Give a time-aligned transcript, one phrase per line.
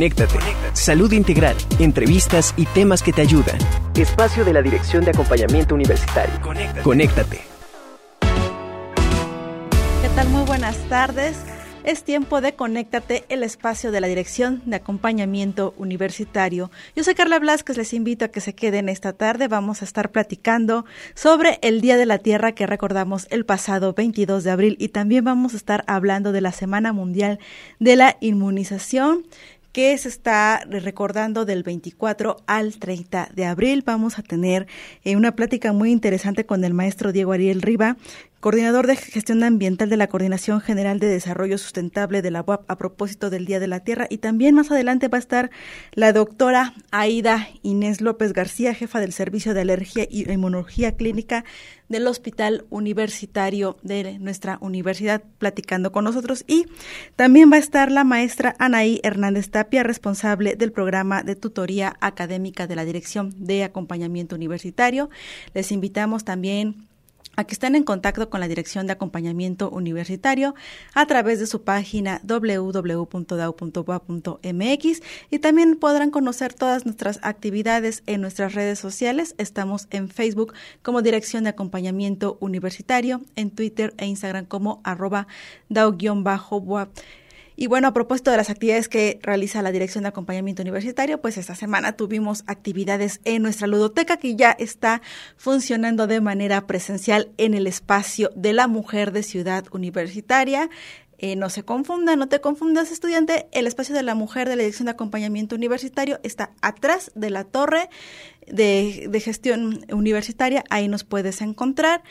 [0.00, 0.38] Conéctate.
[0.72, 3.58] Salud integral, entrevistas y temas que te ayudan.
[3.94, 6.40] Espacio de la Dirección de Acompañamiento Universitario.
[6.82, 7.42] Conéctate.
[10.00, 10.30] ¿Qué tal?
[10.30, 11.36] Muy buenas tardes.
[11.84, 16.70] Es tiempo de Conéctate, el espacio de la Dirección de Acompañamiento Universitario.
[16.96, 19.48] Yo soy Carla Blasquez, les invito a que se queden esta tarde.
[19.48, 24.44] Vamos a estar platicando sobre el Día de la Tierra que recordamos el pasado 22
[24.44, 27.38] de abril y también vamos a estar hablando de la Semana Mundial
[27.78, 29.24] de la Inmunización
[29.72, 33.82] que se está recordando del 24 al 30 de abril.
[33.86, 34.66] Vamos a tener
[35.04, 37.96] eh, una plática muy interesante con el maestro Diego Ariel Riva,
[38.40, 42.78] coordinador de gestión ambiental de la Coordinación General de Desarrollo Sustentable de la UAP a
[42.78, 44.06] propósito del Día de la Tierra.
[44.08, 45.50] Y también más adelante va a estar
[45.92, 51.44] la doctora Aida Inés López García, jefa del Servicio de Alergia y Inmunología Clínica
[51.90, 56.44] del Hospital Universitario de nuestra universidad, platicando con nosotros.
[56.46, 56.66] Y
[57.16, 62.66] también va a estar la maestra Anaí Hernández Tapia, responsable del programa de tutoría académica
[62.66, 65.10] de la Dirección de Acompañamiento Universitario.
[65.52, 66.89] Les invitamos también
[67.36, 70.54] a que estén en contacto con la Dirección de Acompañamiento Universitario
[70.94, 73.02] a través de su página www.dau.boa.mx
[75.30, 79.34] y también podrán conocer todas nuestras actividades en nuestras redes sociales.
[79.38, 85.26] Estamos en Facebook como Dirección de Acompañamiento Universitario, en Twitter e Instagram como arroba
[85.68, 86.88] dau-boa.
[87.60, 91.36] Y bueno, a propósito de las actividades que realiza la Dirección de Acompañamiento Universitario, pues
[91.36, 95.02] esta semana tuvimos actividades en nuestra ludoteca que ya está
[95.36, 100.70] funcionando de manera presencial en el espacio de la mujer de Ciudad Universitaria.
[101.18, 104.62] Eh, no se confunda, no te confundas estudiante, el espacio de la mujer de la
[104.62, 107.90] Dirección de Acompañamiento Universitario está atrás de la torre
[108.46, 112.02] de, de gestión universitaria, ahí nos puedes encontrar.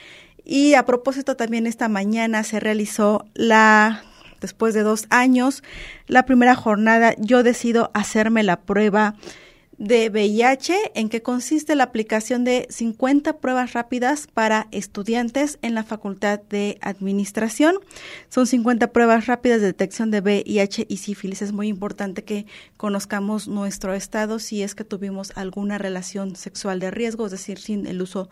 [0.45, 4.03] Y a propósito, también esta mañana se realizó la
[4.41, 5.63] después de dos años,
[6.07, 9.15] la primera jornada, yo decido hacerme la prueba
[9.79, 15.85] de VIH, en que consiste la aplicación de 50 pruebas rápidas para estudiantes en la
[15.85, 17.75] Facultad de Administración.
[18.27, 21.41] Son 50 pruebas rápidas de detección de VIH y sífilis.
[21.41, 22.45] Es muy importante que
[22.75, 27.87] conozcamos nuestro estado si es que tuvimos alguna relación sexual de riesgo, es decir, sin
[27.87, 28.29] el uso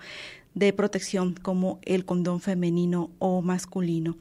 [0.53, 4.17] de protección como el condón femenino o masculino.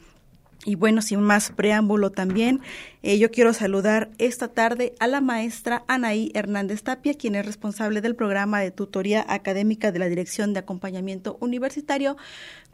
[0.64, 2.60] Y bueno, sin más preámbulo también,
[3.02, 8.00] eh, yo quiero saludar esta tarde a la maestra Anaí Hernández Tapia, quien es responsable
[8.00, 12.16] del programa de tutoría académica de la Dirección de Acompañamiento Universitario,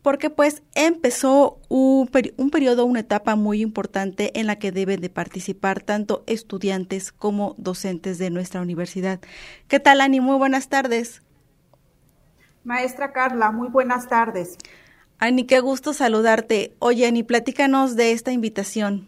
[0.01, 5.11] porque pues empezó un, un periodo, una etapa muy importante en la que deben de
[5.11, 9.21] participar tanto estudiantes como docentes de nuestra universidad.
[9.69, 10.21] ¿Qué tal, Ani?
[10.21, 11.23] Muy buenas tardes.
[12.65, 14.57] Maestra Carla, muy buenas tardes.
[15.23, 16.75] Ani, qué gusto saludarte.
[16.81, 19.07] Oye, Ani, platícanos de esta invitación.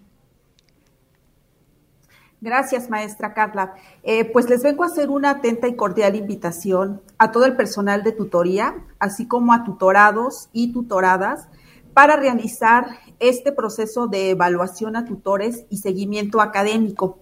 [2.40, 3.74] Gracias, maestra Carla.
[4.04, 8.04] Eh, pues les vengo a hacer una atenta y cordial invitación a todo el personal
[8.04, 11.48] de tutoría, así como a tutorados y tutoradas,
[11.94, 12.86] para realizar
[13.18, 17.18] este proceso de evaluación a tutores y seguimiento académico.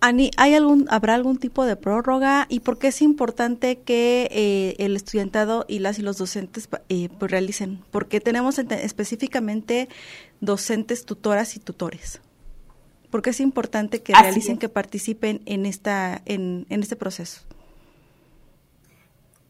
[0.00, 2.46] Ani, ¿hay algún, ¿habrá algún tipo de prórroga?
[2.48, 7.08] ¿Y por qué es importante que eh, el estudiantado y las y los docentes eh,
[7.18, 7.82] pues realicen?
[7.90, 9.88] Porque tenemos específicamente
[10.40, 12.20] docentes, tutoras y tutores.
[13.10, 17.40] ¿Por qué es importante que realicen, que participen en, esta, en, en este proceso?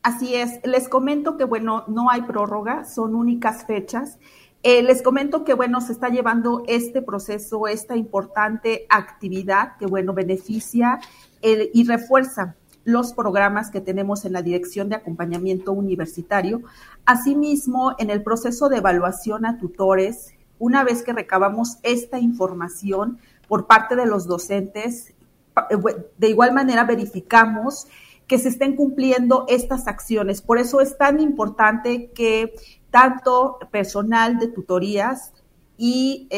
[0.03, 0.61] Así es.
[0.65, 4.19] Les comento que, bueno, no hay prórroga, son únicas fechas
[4.63, 10.13] Eh, les comento que, bueno, se está llevando este proceso, esta importante actividad que, bueno,
[10.13, 11.01] beneficia
[11.41, 12.57] y refuerza
[12.89, 16.63] los programas que tenemos en la Dirección de Acompañamiento Universitario.
[17.05, 23.67] Asimismo, en el proceso de evaluación a tutores, una vez que recabamos esta información por
[23.67, 25.15] parte de los docentes,
[25.71, 25.77] eh,
[26.17, 27.87] de igual manera verificamos
[28.27, 30.43] que se estén cumpliendo estas acciones.
[30.43, 32.55] Por eso es tan importante que
[32.91, 35.33] tanto personal de tutorías
[35.77, 36.29] y,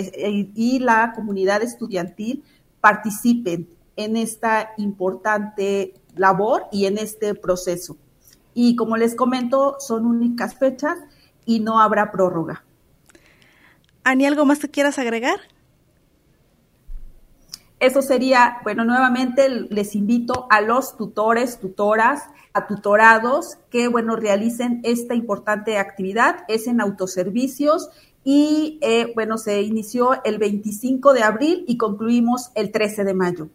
[0.54, 2.44] y la comunidad estudiantil
[2.80, 7.96] participen en esta importante labor y en este proceso.
[8.54, 10.98] Y como les comento, son únicas fechas
[11.44, 12.64] y no habrá prórroga.
[14.04, 15.38] ¿Ani, algo más que quieras agregar?
[17.78, 24.80] Eso sería, bueno, nuevamente les invito a los tutores, tutoras, a tutorados que, bueno, realicen
[24.84, 26.44] esta importante actividad.
[26.48, 27.90] Es en autoservicios
[28.24, 33.48] y, eh, bueno, se inició el 25 de abril y concluimos el 13 de mayo.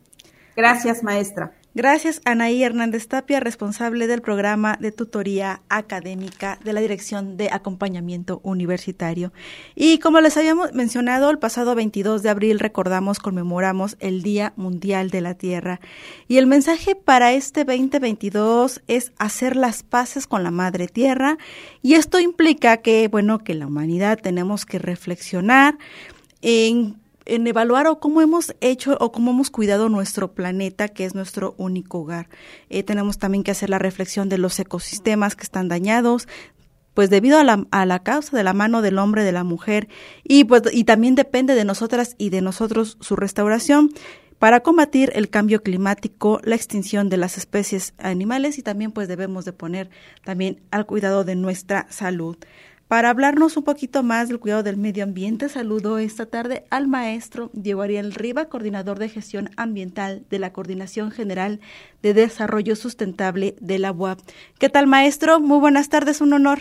[0.56, 1.54] Gracias, maestra.
[1.76, 8.40] Gracias, Anaí Hernández Tapia, responsable del programa de tutoría académica de la Dirección de Acompañamiento
[8.44, 9.34] Universitario.
[9.76, 15.10] Y como les habíamos mencionado, el pasado 22 de abril recordamos, conmemoramos el Día Mundial
[15.10, 15.82] de la Tierra.
[16.30, 21.38] Y el mensaje para este 2022 es hacer las paces con la Madre Tierra.
[21.82, 25.78] Y esto implica que, bueno, que la humanidad tenemos que reflexionar
[26.42, 26.96] en
[27.26, 31.56] en evaluar o cómo hemos hecho o cómo hemos cuidado nuestro planeta, que es nuestro
[31.58, 32.30] único hogar.
[32.70, 36.28] Eh, tenemos también que hacer la reflexión de los ecosistemas que están dañados,
[36.94, 39.90] pues debido a la, a la causa de la mano del hombre, de la mujer,
[40.24, 43.92] y pues y también depende de nosotras y de nosotros su restauración
[44.40, 49.46] para combatir el cambio climático, la extinción de las especies animales y también pues debemos
[49.46, 49.90] de poner
[50.24, 52.38] también al cuidado de nuestra salud.
[52.88, 57.50] Para hablarnos un poquito más del cuidado del medio ambiente, saludo esta tarde al maestro
[57.54, 61.60] Diego Ariel Riva, coordinador de gestión ambiental de la Coordinación General
[62.04, 64.20] de Desarrollo Sustentable de la UAP.
[64.60, 65.40] ¿Qué tal, maestro?
[65.40, 66.60] Muy buenas tardes, un honor.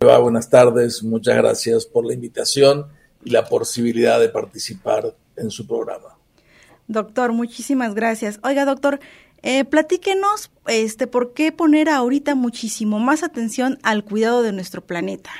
[0.00, 2.86] Buenas tardes, muchas gracias por la invitación
[3.22, 6.16] y la posibilidad de participar en su programa.
[6.88, 8.38] Doctor, muchísimas gracias.
[8.44, 9.00] Oiga, doctor,
[9.48, 15.30] eh, platíquenos, este, ¿por qué poner ahorita muchísimo más atención al cuidado de nuestro planeta?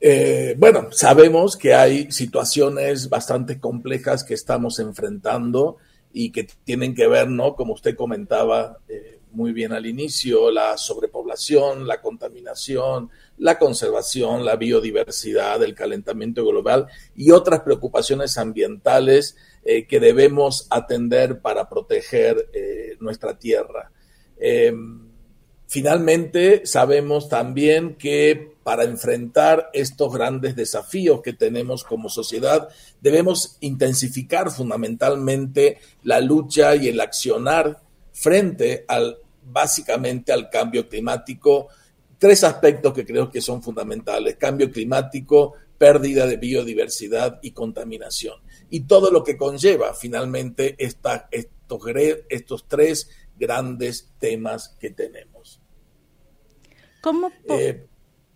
[0.00, 5.78] Eh, bueno, sabemos que hay situaciones bastante complejas que estamos enfrentando
[6.12, 7.56] y que tienen que ver, ¿no?
[7.56, 13.10] Como usted comentaba eh, muy bien al inicio, la sobrepoblación, la contaminación,
[13.42, 16.86] la conservación, la biodiversidad, el calentamiento global
[17.16, 23.90] y otras preocupaciones ambientales eh, que debemos atender para proteger eh, nuestra tierra.
[24.38, 25.08] Em,
[25.66, 32.68] finalmente, sabemos también que para enfrentar estos grandes desafíos que tenemos como sociedad,
[33.00, 37.80] debemos intensificar fundamentalmente la lucha y el accionar
[38.12, 41.66] frente al básicamente al cambio climático.
[42.22, 44.36] Tres aspectos que creo que son fundamentales.
[44.36, 48.36] Cambio climático, pérdida de biodiversidad y contaminación
[48.70, 51.82] y todo lo que conlleva finalmente esta, estos,
[52.28, 55.60] estos tres grandes temas que tenemos.
[57.00, 57.32] ¿Cómo?
[57.48, 57.88] Eh,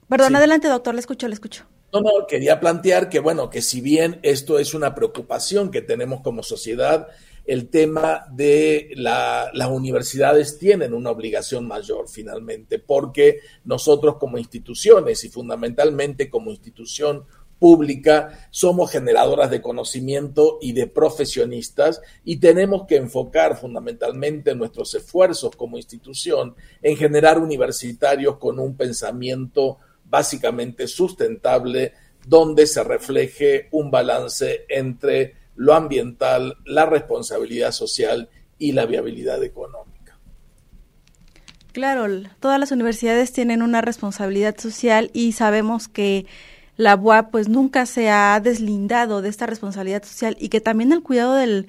[0.09, 1.65] Perdón, adelante, doctor, le escucho, le escucho.
[1.93, 6.23] No, no, quería plantear que, bueno, que si bien esto es una preocupación que tenemos
[6.23, 7.07] como sociedad,
[7.47, 15.23] el tema de la, las universidades tienen una obligación mayor finalmente, porque nosotros como instituciones
[15.25, 17.25] y fundamentalmente como institución
[17.59, 25.57] pública, somos generadoras de conocimiento y de profesionistas y tenemos que enfocar fundamentalmente nuestros esfuerzos
[25.57, 31.93] como institución en generar universitarios con un pensamiento básicamente sustentable
[32.27, 40.19] donde se refleje un balance entre lo ambiental, la responsabilidad social y la viabilidad económica.
[41.73, 42.07] Claro,
[42.41, 46.27] todas las universidades tienen una responsabilidad social y sabemos que
[46.77, 51.03] la UAP pues nunca se ha deslindado de esta responsabilidad social y que también el
[51.03, 51.69] cuidado del,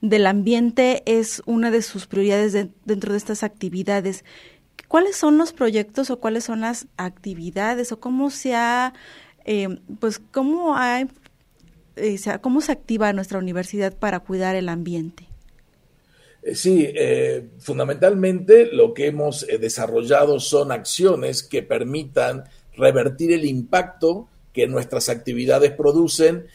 [0.00, 4.24] del ambiente es una de sus prioridades dentro de estas actividades.
[4.88, 8.94] ¿Cuáles son los proyectos o cuáles son las actividades o cómo se ha,
[9.44, 11.00] eh, pues cómo ha,
[12.40, 15.26] cómo se activa nuestra universidad para cuidar el ambiente?
[16.42, 16.88] Eh, sí,
[17.58, 22.44] fundamentalmente lo que hemos desarrollado son acciones que permitan
[22.76, 26.46] revertir el impacto que nuestras actividades producen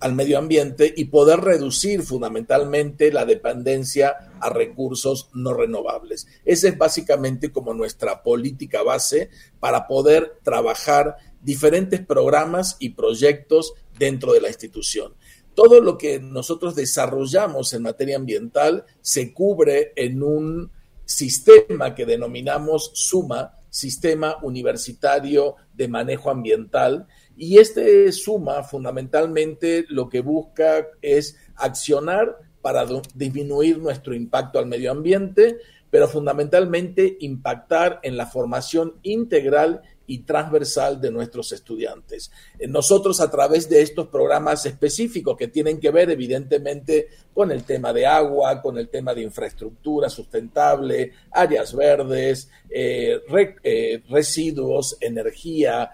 [0.00, 6.26] al medio ambiente y poder reducir fundamentalmente la dependencia a recursos no renovables.
[6.44, 14.32] Esa es básicamente como nuestra política base para poder trabajar diferentes programas y proyectos dentro
[14.32, 15.14] de la institución.
[15.54, 20.70] Todo lo que nosotros desarrollamos en materia ambiental se cubre en un
[21.04, 30.20] sistema que denominamos SUMA, Sistema Universitario de Manejo Ambiental, y este suma fundamentalmente lo que
[30.20, 35.58] busca es accionar para disminuir nuestro impacto al medio ambiente,
[35.90, 42.30] pero fundamentalmente impactar en la formación integral y transversal de nuestros estudiantes.
[42.58, 47.64] Eh, nosotros a través de estos programas específicos que tienen que ver evidentemente con el
[47.64, 53.20] tema de agua, con el tema de infraestructura sustentable, áreas verdes, eh,
[53.62, 55.90] eh, residuos, energía,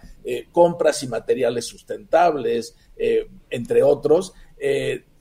[0.52, 2.76] compras y materiales sustentables,
[3.50, 4.32] entre otros,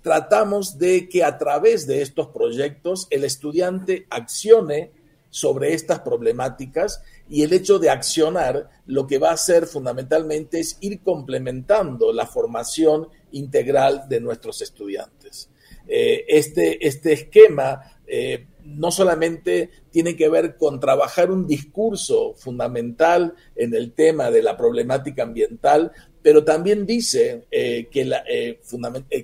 [0.04, 4.92] tratamos de que a través de estos proyectos el estudiante accione
[5.32, 10.78] sobre estas problemáticas y el hecho de accionar lo que va a hacer fundamentalmente es
[10.82, 15.50] ir complementando la formación integral de nuestros estudiantes.
[15.88, 23.34] Eh, este, este, esquema eh, no solamente tiene que ver con trabajar un discurso fundamental
[23.56, 28.60] en el tema de la problemática ambiental, pero también dice eh, que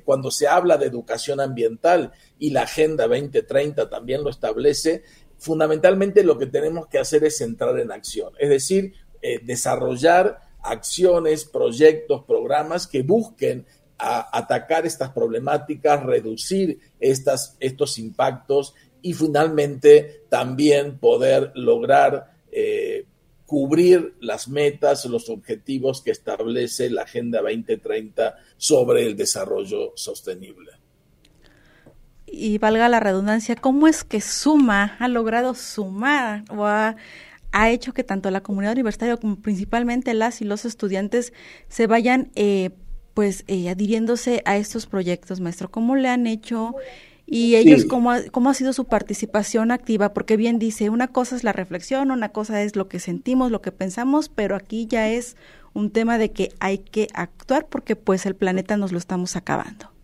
[0.03, 5.03] cuando se habla de educación ambiental y la Agenda 2030 también lo establece,
[5.39, 11.45] fundamentalmente lo que tenemos que hacer es entrar en acción, es decir, eh, desarrollar acciones,
[11.45, 13.65] proyectos, programas que busquen
[13.99, 23.05] atacar estas problemáticas, reducir estas, estos impactos y finalmente también poder lograr eh,
[23.47, 30.73] cubrir las metas, los objetivos que establece la Agenda 2030 sobre el desarrollo sostenible
[32.27, 36.95] y valga la redundancia, ¿cómo es que suma, ha logrado sumar o ha,
[37.69, 41.33] hecho que tanto la comunidad universitaria como principalmente las y los estudiantes
[41.69, 42.69] se vayan eh,
[43.15, 45.71] pues eh, adhiriéndose a estos proyectos, maestro?
[45.71, 46.75] ¿Cómo le han hecho?
[47.25, 50.13] Y ellos, ¿cómo, ¿cómo ha sido su participación activa?
[50.13, 53.61] Porque bien dice, una cosa es la reflexión, una cosa es lo que sentimos, lo
[53.61, 55.35] que pensamos, pero aquí ya es
[55.73, 59.96] un tema de que hay que actuar porque pues el planeta nos lo estamos acabando.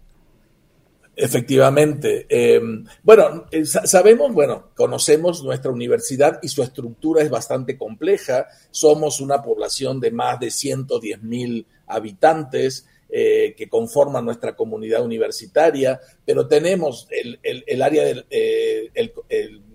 [1.16, 2.26] Efectivamente.
[2.28, 2.60] Eh,
[3.04, 8.48] bueno, eh, sabemos, bueno, conocemos nuestra universidad y su estructura es bastante compleja.
[8.72, 16.00] Somos una población de más de 110 mil habitantes eh, que conforman nuestra comunidad universitaria,
[16.26, 18.26] pero tenemos el, área del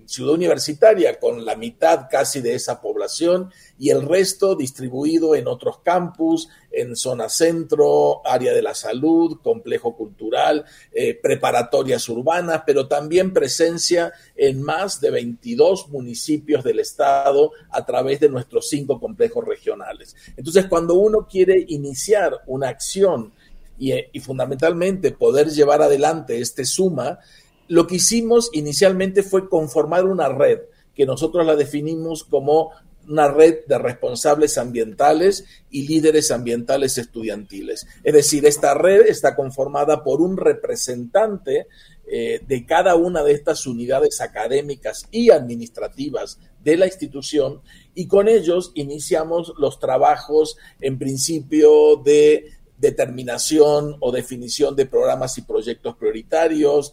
[0.09, 5.81] ciudad universitaria con la mitad casi de esa población y el resto distribuido en otros
[5.81, 13.35] campus, en zona centro, área de la salud, complejo cultural, eh, preparatorias urbanas, pero también
[13.35, 20.17] presencia en más de 22 municipios del estado a través de nuestros cinco complejos regionales.
[20.39, 23.35] Entonces, cuando uno quiere iniciar una acción
[23.79, 27.19] y, y fundamentalmente poder llevar adelante este suma,
[27.69, 30.61] lo que hicimos inicialmente fue conformar una red
[30.95, 32.73] que nosotros la definimos como
[33.09, 37.87] una red de responsables ambientales y líderes ambientales estudiantiles.
[38.05, 41.69] Es decir, esta red está conformada por un representante
[42.07, 47.61] eh, de cada una de estas unidades académicas y administrativas de la institución
[47.95, 55.43] y con ellos iniciamos los trabajos en principio de determinación o definición de programas y
[55.43, 56.93] proyectos prioritarios,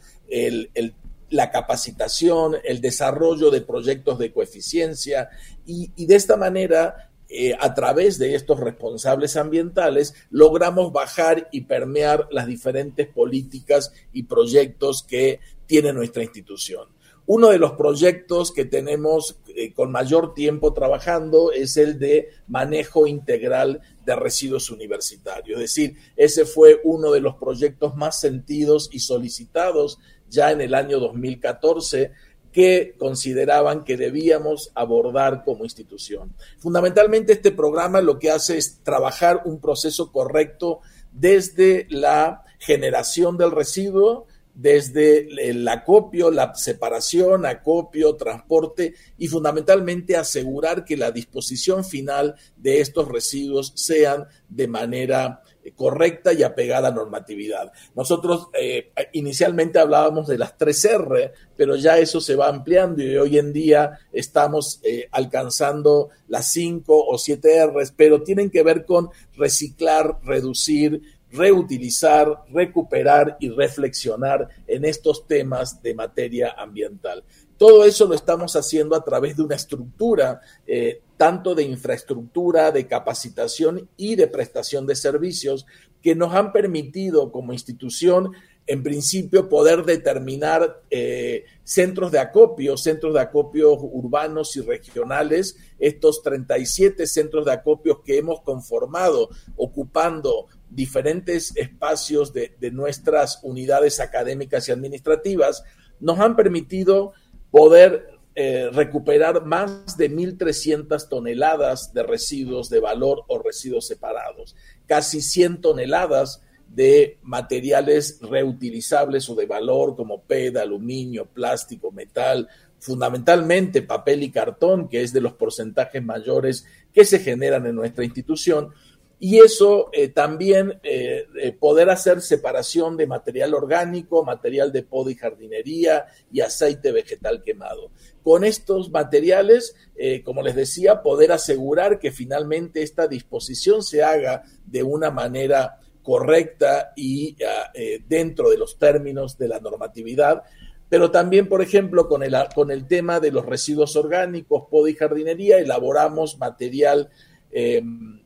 [1.30, 5.30] la capacitación, el desarrollo de proyectos de coeficiencia
[5.66, 12.28] y, de esta manera, eh, a través de estos responsables ambientales, logramos bajar y permear
[12.32, 16.88] las diferentes políticas y proyectos que tiene nuestra institución.
[17.28, 23.08] Uno de los proyectos que tenemos eh, con mayor tiempo trabajando es el de manejo
[23.08, 25.60] integral de residuos universitarios.
[25.60, 29.98] Es decir, ese fue uno de los proyectos más sentidos y solicitados
[30.30, 32.12] ya en el año 2014
[32.52, 36.34] que consideraban que debíamos abordar como institución.
[36.58, 40.80] Fundamentalmente este programa lo que hace es trabajar un proceso correcto
[41.12, 50.86] desde la generación del residuo, desde el acopio, la separación, acopio, transporte y fundamentalmente asegurar
[50.86, 55.42] que la disposición final de estos residuos sean de manera
[55.74, 57.72] correcta y apegada a normatividad.
[57.96, 63.18] Nosotros eh, inicialmente hablábamos de las tres R, pero ya eso se va ampliando y
[63.18, 68.86] hoy en día estamos eh, alcanzando las cinco o siete Rs, pero tienen que ver
[68.86, 77.24] con reciclar, reducir, reutilizar, recuperar y reflexionar en estos temas de materia ambiental.
[77.58, 82.86] Todo eso lo estamos haciendo a través de una estructura, eh, tanto de infraestructura, de
[82.86, 85.66] capacitación y de prestación de servicios,
[86.02, 88.32] que nos han permitido como institución,
[88.68, 96.24] en principio, poder determinar eh, centros de acopio, centros de acopio urbanos y regionales, estos
[96.24, 104.68] 37 centros de acopio que hemos conformado ocupando diferentes espacios de, de nuestras unidades académicas
[104.68, 105.64] y administrativas,
[106.00, 107.14] nos han permitido
[107.56, 115.22] poder eh, recuperar más de 1.300 toneladas de residuos de valor o residuos separados, casi
[115.22, 124.24] 100 toneladas de materiales reutilizables o de valor como PED, aluminio, plástico, metal, fundamentalmente papel
[124.24, 128.74] y cartón, que es de los porcentajes mayores que se generan en nuestra institución,
[129.20, 135.12] y eso eh, también eh, eh, poder hacer separación de material orgánico, material de poda
[135.12, 137.92] y jardinería y aceite vegetal quemado.
[138.24, 139.76] Con estos materiales,
[140.24, 146.92] como les decía, poder asegurar que finalmente esta disposición se haga de una manera correcta
[146.96, 147.72] y ah,
[148.08, 150.42] dentro de los términos de la normatividad,
[150.90, 154.96] pero también, por ejemplo, con el, con el tema de los residuos orgánicos, poda y
[154.96, 157.12] jardinería, elaboramos material
[157.52, 158.25] em,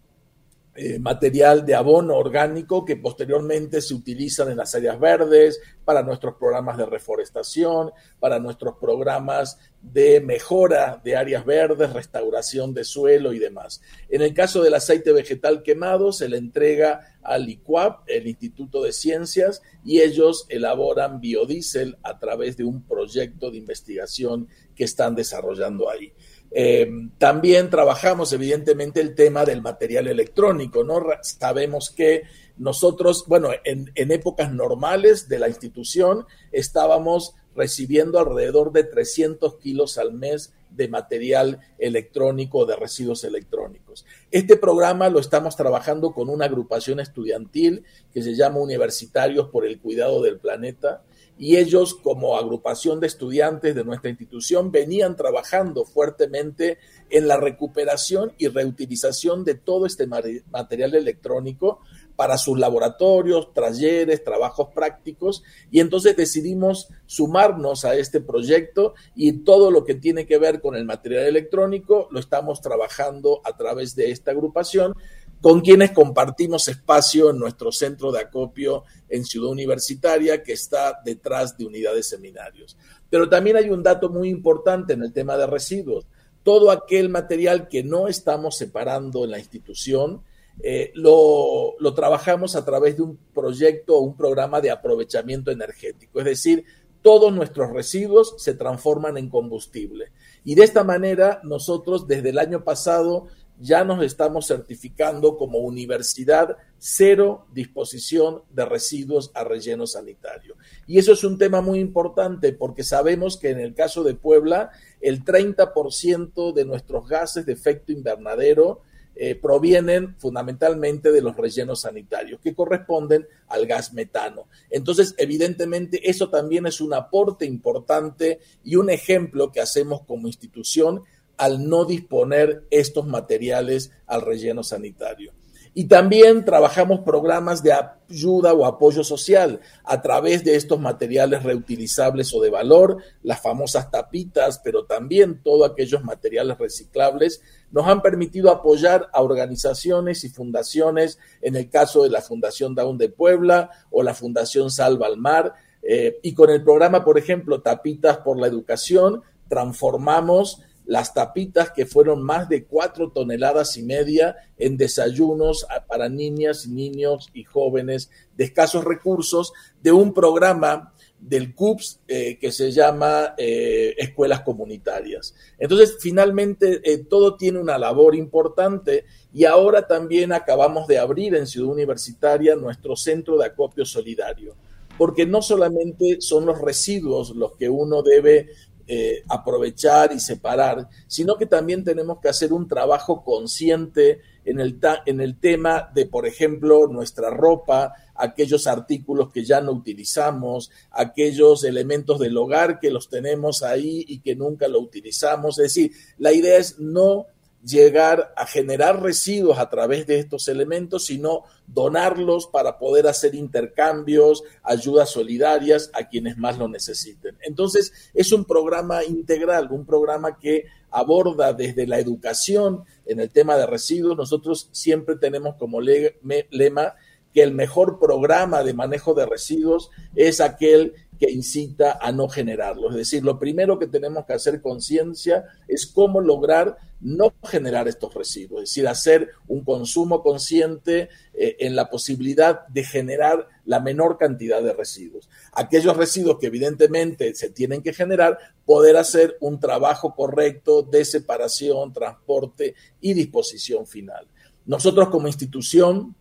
[0.76, 5.60] eh, material de abono orgánico que posteriormente se utilizan en las áreas verdes,
[5.90, 12.84] para nuestros programas de reforestación, para nuestros programas de mejora de áreas verdes, restauración de
[12.84, 13.82] suelo y demás.
[14.08, 18.92] En el caso del aceite vegetal quemado, se le entrega al ICUAP, el Instituto de
[18.92, 25.90] Ciencias, y ellos elaboran biodiesel a través de un proyecto de investigación que están desarrollando
[25.90, 26.14] ahí.
[26.52, 31.04] Eh, también trabajamos evidentemente el tema del material electrónico, ¿no?
[31.22, 32.24] Sabemos que
[32.58, 39.98] nosotros, bueno, en, en, épocas normales de la institución estábamos recibiendo alrededor de 300 kilos
[39.98, 44.06] al mes de material electrónico, de residuos electrónicos.
[44.32, 47.84] Este programa lo estamos trabajando con una agrupación estudiantil
[48.14, 51.02] que se llama Universitarios por el Cuidado del Planeta
[51.40, 58.34] y ellos como agrupación de estudiantes de nuestra institución venían trabajando fuertemente en la recuperación
[58.38, 61.80] y reutilización de todo este material electrónico
[62.18, 69.72] para sus laboratorios, talleres, trabajos prácticos y entonces decidimos sumarnos a este proyecto y todo
[69.72, 74.12] lo que tiene que ver con el material electrónico lo estamos trabajando a través de
[74.12, 74.94] esta agrupación
[75.42, 81.58] con quienes compartimos espacio en nuestro centro de acopio en Ciudad Universitaria, que está detrás
[81.58, 82.78] de unidades seminarios.
[83.10, 86.06] Pero también hay un dato muy importante en el tema de residuos.
[86.44, 90.24] Todo aquel material que no estamos separando en la institución,
[90.62, 96.20] eh, lo, trabajamos a través de un proyecto o un programa de aprovechamiento energético.
[96.20, 96.66] Es decir,
[97.02, 100.12] todos nuestros residuos se transforman en combustible.
[100.44, 103.28] Y de esta manera, nosotros desde el año pasado
[103.60, 110.56] ya nos estamos certificando como universidad cero disposición de residuos a relleno sanitario.
[110.88, 114.72] Y eso es un tema muy importante porque sabemos que en el caso de Puebla,
[115.02, 118.82] el 30% de nuestros gases de efecto invernadero
[119.22, 124.48] eh, provienen fundamentalmente de los rellenos sanitarios, que corresponden al gas metano.
[124.70, 131.04] Entonces, evidentemente, eso también es un aporte importante y un ejemplo que hacemos como institución
[131.40, 135.32] al no disponer estos materiales al relleno sanitario.
[135.74, 142.34] Y también trabajamos programas de ayuda o apoyo social a través de estos materiales reutilizables
[142.34, 148.52] o de valor, las famosas tapitas, pero también todos aquellos materiales reciclables, nos han permitido
[148.52, 154.04] apoyar a organizaciones y fundaciones, en el caso de la Fundación Down de Puebla o
[154.04, 158.48] la Fundación Salva al Mar, eh, y con el programa, por ejemplo, Tapitas por la
[158.48, 166.10] Educación, transformamos las tapitas que fueron más de cuatro toneladas y media en desayunos para
[166.10, 172.72] niñas, niños y jóvenes de escasos recursos de un programa del CUPS eh, que se
[172.72, 175.36] llama eh, Escuelas Comunitarias.
[175.60, 181.46] Entonces, finalmente, eh, todo tiene una labor importante y ahora también acabamos de abrir en
[181.46, 184.56] Ciudad Universitaria nuestro centro de acopio solidario,
[184.98, 188.48] porque no solamente son los residuos los que uno debe
[188.92, 194.80] eh, aprovechar y separar, sino que también tenemos que hacer un trabajo consciente en el,
[195.06, 201.64] en el tema de, por ejemplo, nuestra ropa, aquellos artículos que ya no utilizamos, aquellos
[201.66, 205.60] elementos del hogar que los tenemos ahí y que nunca lo utilizamos.
[205.60, 207.28] Es decir, la idea es no
[207.64, 214.44] llegar a generar residuos a través de estos elementos, sino donarlos para poder hacer intercambios,
[214.64, 217.38] ayudas solidarias a quienes más lo necesiten.
[217.42, 223.58] Entonces, es un programa integral, un programa que aborda desde la educación en el tema
[223.58, 224.18] de residuos.
[224.18, 226.96] Nosotros siempre tenemos como lema
[227.34, 232.92] que el mejor programa de manejo de residuos es aquel que incita a no generarlos.
[232.92, 238.14] Es decir, lo primero que tenemos que hacer conciencia es cómo lograr no generar estos
[238.14, 244.18] residuos, es decir, hacer un consumo consciente eh, en la posibilidad de generar la menor
[244.18, 245.30] cantidad de residuos.
[245.54, 251.94] Aquellos residuos que evidentemente se tienen que generar, poder hacer un trabajo correcto de separación,
[251.94, 254.28] transporte y disposición final.
[254.66, 256.16] Nosotros como institución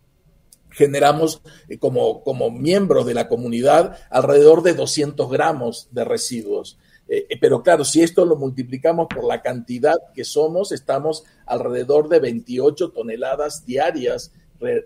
[0.71, 6.77] generamos eh, como, como miembros de la comunidad alrededor de 200 gramos de residuos.
[7.07, 12.07] Eh, eh, pero claro, si esto lo multiplicamos por la cantidad que somos, estamos alrededor
[12.07, 14.31] de 28 toneladas diarias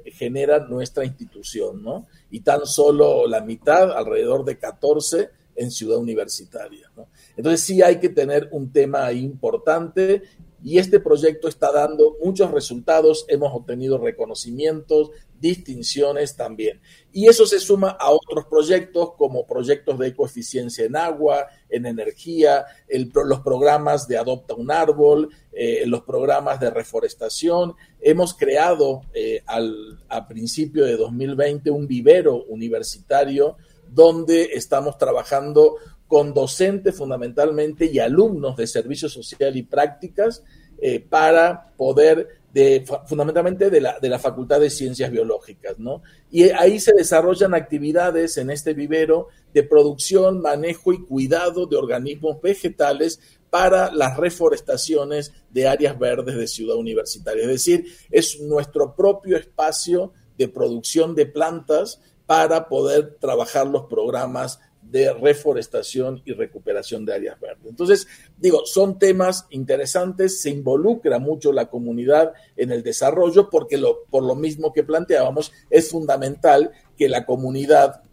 [0.05, 2.05] genera nuestra institución, ¿no?
[2.29, 7.07] Y tan solo la mitad, alrededor de 14 en Ciudad Universitaria, ¿no?
[7.35, 10.21] Entonces sí hay que tener un tema importante
[10.63, 16.79] y este proyecto está dando muchos resultados, hemos obtenido reconocimientos, distinciones también.
[17.11, 22.65] Y eso se suma a otros proyectos como proyectos de ecoeficiencia en agua, en energía,
[22.87, 27.75] los programas de Adopta un Árbol, eh, los programas de reforestación.
[27.99, 33.57] Hemos creado eh, al, a principio de 2020 un vivero universitario
[33.93, 35.75] donde estamos trabajando
[36.13, 40.43] con docentes fundamentalmente y alumnos de servicio social y prácticas
[40.79, 46.03] eh, para poder de, fundamentalmente de la, de la Facultad de Ciencias Biológicas, ¿no?
[46.29, 52.39] Y ahí se desarrollan actividades en este vivero de producción, manejo y cuidado de organismos
[52.43, 57.41] vegetales para las reforestaciones de áreas verdes de Ciudad Universitaria.
[57.41, 64.59] Es decir, es nuestro propio espacio de producción de plantas para poder trabajar los programas
[64.93, 67.65] de reforestación y recuperación de áreas verdes.
[67.65, 74.03] Entonces, digo, son temas interesantes, se involucra mucho la comunidad en el desarrollo porque lo,
[74.11, 78.03] por lo mismo que planteábamos, es fundamental que la comunidad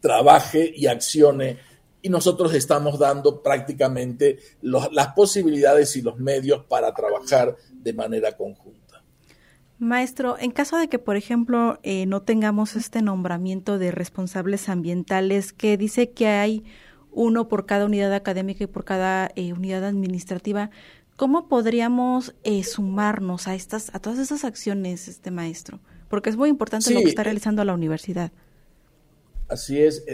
[0.00, 1.58] trabaje y accione
[2.00, 8.81] y nosotros estamos dando prácticamente las posibilidades y los medios para trabajar de manera conjunta.
[9.82, 15.52] Maestro, en caso de que, por ejemplo, eh, no tengamos este nombramiento de responsables ambientales
[15.52, 16.64] que dice que hay
[17.10, 20.70] uno por cada unidad académica y por cada eh, unidad administrativa,
[21.16, 25.80] ¿cómo podríamos eh, sumarnos a estas, a todas esas acciones, este maestro?
[26.08, 28.30] Porque es muy importante lo que está realizando la universidad.
[29.48, 30.04] Así es.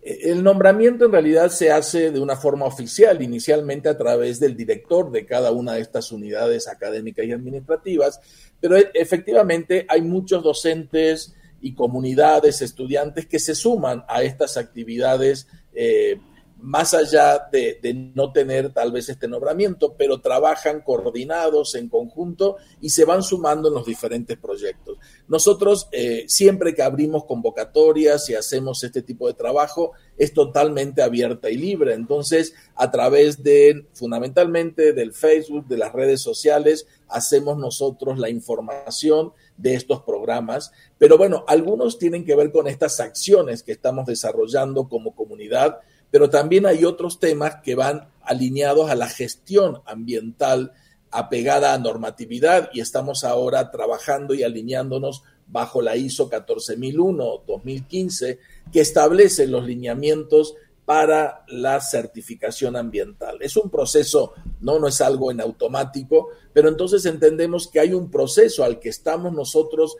[0.00, 5.10] El nombramiento en realidad se hace de una forma oficial, inicialmente a través del director
[5.10, 8.20] de cada una de estas unidades académicas y administrativas,
[8.60, 15.48] pero e, efectivamente hay muchos docentes y comunidades, estudiantes que se suman a estas actividades
[15.74, 16.20] eh,
[16.60, 17.78] más allá de,
[18.14, 23.68] no tener tal vez este nombramiento, pero trabajan coordinados en conjunto y se van sumando
[23.68, 24.98] en los diferentes proyectos.
[25.28, 31.48] Nosotros eh, siempre que abrimos convocatorias y hacemos este tipo de trabajo es totalmente abierta
[31.48, 31.94] y libre.
[31.94, 39.32] Entonces, a través de fundamentalmente del Facebook, de las redes sociales, hacemos nosotros la información
[39.56, 40.72] de estos programas.
[40.98, 45.78] Pero bueno, algunos tienen que ver con estas acciones que estamos desarrollando como comunidad
[46.10, 50.72] pero también hay otros temas que van alineados a la gestión ambiental
[51.10, 58.38] apegada a normatividad y estamos ahora trabajando y alineándonos bajo la ISO 14001-2015
[58.70, 63.38] que establece los lineamientos para la certificación ambiental.
[63.40, 68.10] Es un proceso, no, no es algo en automático, pero entonces entendemos que hay un
[68.10, 69.96] proceso al que estamos nosotros,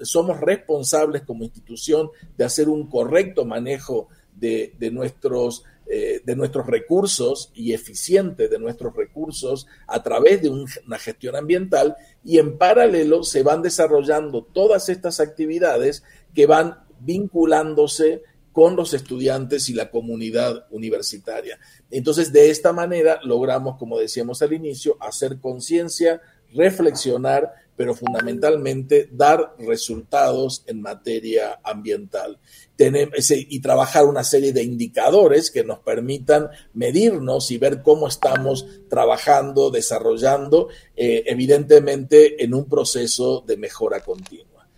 [0.00, 4.08] somos responsables como institución de hacer un correcto manejo
[4.40, 10.98] de, nuestros, eh, de nuestros recursos y eficiente de nuestros recursos a través de una
[10.98, 16.02] gestión ambiental y en paralelo se van desarrollando todas estas actividades
[16.34, 18.22] que van vinculándose
[18.52, 21.58] con los estudiantes y la comunidad universitaria.
[21.90, 26.20] Entonces, de esta manera logramos, como decíamos al inicio, hacer conciencia,
[26.52, 32.38] reflexionar, pero fundamentalmente dar resultados en materia ambiental
[32.76, 39.70] y trabajar una serie de indicadores que nos permitan medirnos y ver cómo estamos trabajando,
[39.70, 44.68] desarrollando, eh, evidentemente en un proceso de mejora continua.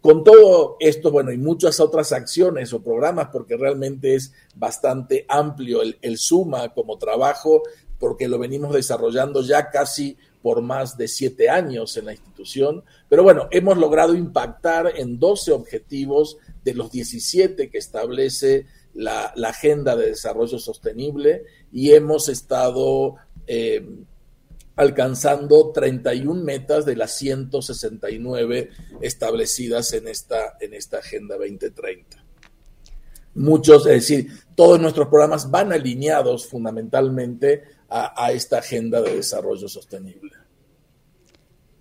[0.00, 5.80] Con todo esto, bueno, y muchas otras acciones o programas, porque realmente es bastante amplio
[5.80, 7.62] el, el SUMA como trabajo,
[8.00, 13.22] porque lo venimos desarrollando ya casi por más de siete años en la institución, pero
[13.22, 20.08] bueno, hemos logrado impactar en 12 objetivos de los 17 que establece la, Agenda de
[20.08, 23.84] Desarrollo Sostenible y hemos estado eh,
[24.76, 28.70] alcanzando 31 metas de las 169
[29.00, 32.27] establecidas en esta, en esta Agenda 2030.
[33.38, 40.32] Muchos, es decir, todos nuestros programas van alineados fundamentalmente a, esta agenda de desarrollo sostenible.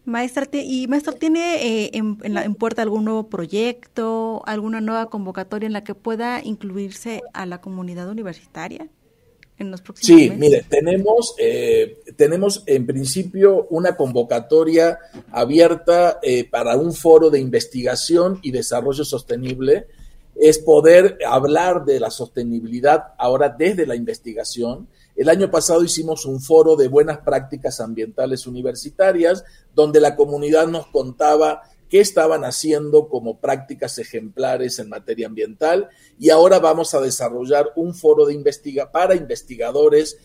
[0.06, 5.74] Maestra, ¿y maestro tiene eh, en, en, puerta algún nuevo proyecto, alguna nueva convocatoria en
[5.74, 8.88] la que pueda incluirse a la comunidad universitaria?
[9.60, 15.00] En los próximos sí, mire, tenemos, eh, tenemos en principio una convocatoria
[15.32, 19.88] abierta eh, para un foro de investigación y desarrollo sostenible.
[20.40, 24.88] Es poder hablar de la sostenibilidad ahora desde la investigación.
[25.16, 30.88] El año pasado hicimos un foro de buenas prácticas ambientales universitarias, donde la comunidad nos
[30.88, 35.90] contaba qué estaban haciendo como prácticas ejemplares en materia ambiental.
[36.20, 40.18] Y ahora vamos a desarrollar un foro de investiga para investigadores,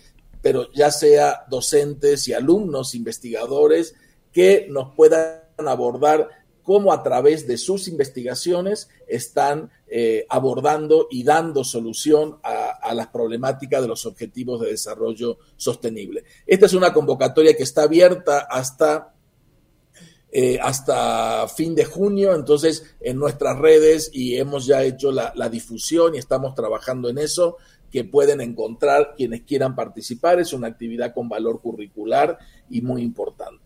[0.43, 3.95] pero ya sea docentes y alumnos investigadores
[4.33, 6.29] que nos puedan abordar
[6.63, 13.83] cómo a través de sus investigaciones están eh, abordando y dando solución a, las problemáticas
[13.83, 16.25] de los objetivos de desarrollo sostenible.
[16.47, 19.15] Esta es una convocatoria que está abierta hasta,
[20.31, 25.49] eh, hasta fin de junio, entonces en nuestras redes y hemos ya hecho la, la
[25.49, 27.57] difusión y estamos trabajando en eso
[27.91, 30.41] que pueden encontrar quienes quieran participar.
[30.41, 32.39] Es una actividad con valor curricular
[32.71, 33.62] y muy importante.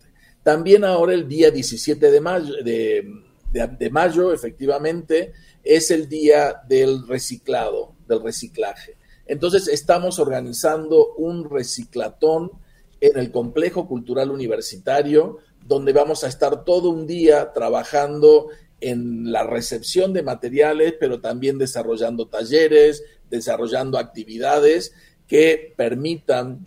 [0.47, 5.33] También ahora el día 17 de mayo, de, mayo, efectivamente,
[5.65, 8.97] es el día del reciclado, del reciclaje.
[9.27, 12.53] Entonces estamos organizando un reciclatón
[13.01, 18.47] en el complejo cultural universitario, donde vamos a estar todo un día trabajando
[18.81, 24.95] en la recepción de materiales, pero también desarrollando talleres, desarrollando actividades
[25.27, 26.65] que permitan,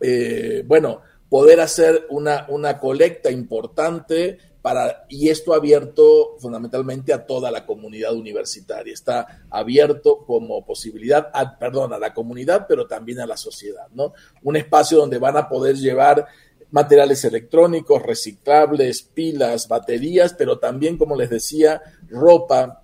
[0.00, 7.52] eh, bueno, poder hacer una, una colecta importante para, y esto abierto fundamentalmente a toda
[7.52, 8.92] la comunidad universitaria.
[8.92, 14.12] Está abierto como posibilidad, a, perdón, a la comunidad, pero también a la sociedad, ¿no?
[14.42, 16.26] Un espacio donde van a poder llevar
[16.70, 22.82] materiales electrónicos, reciclables, pilas, baterías, pero también, como les decía, ropa,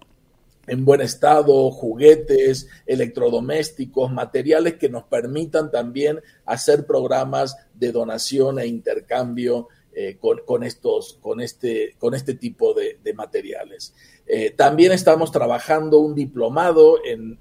[0.66, 8.66] en buen estado, juguetes, electrodomésticos, materiales que nos permitan también hacer programas de donación e
[8.66, 13.92] intercambio eh, con, estos, con, este, con este tipo de, materiales.
[14.26, 17.38] Eh, también estamos trabajando un diplomado en,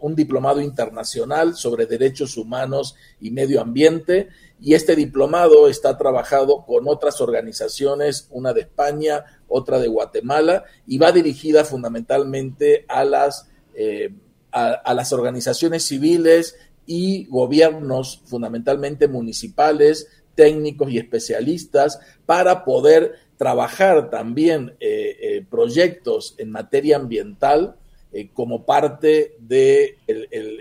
[0.00, 6.88] un diplomado internacional sobre derechos humanos y medio ambiente y este diplomado está trabajado con
[6.88, 14.12] otras organizaciones, una de España, otra de Guatemala, y va dirigida fundamentalmente a las, eh,
[14.50, 24.76] a, las organizaciones civiles y gobiernos, fundamentalmente municipales, técnicos y especialistas, para poder trabajar también
[24.80, 27.76] eh, eh, proyectos en materia ambiental
[28.12, 29.98] eh, como parte de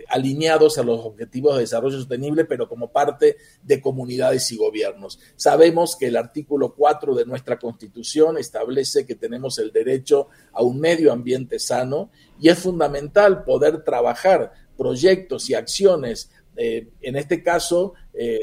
[0.10, 5.20] alineados a los objetivos de desarrollo sostenible, pero como parte de comunidades y gobiernos.
[5.36, 10.80] Sabemos que el artículo 4 de nuestra Constitución establece que tenemos el derecho a un
[10.80, 12.10] medio ambiente sano
[12.42, 18.42] y es fundamental poder trabajar proyectos y acciones eh, en este caso, eh,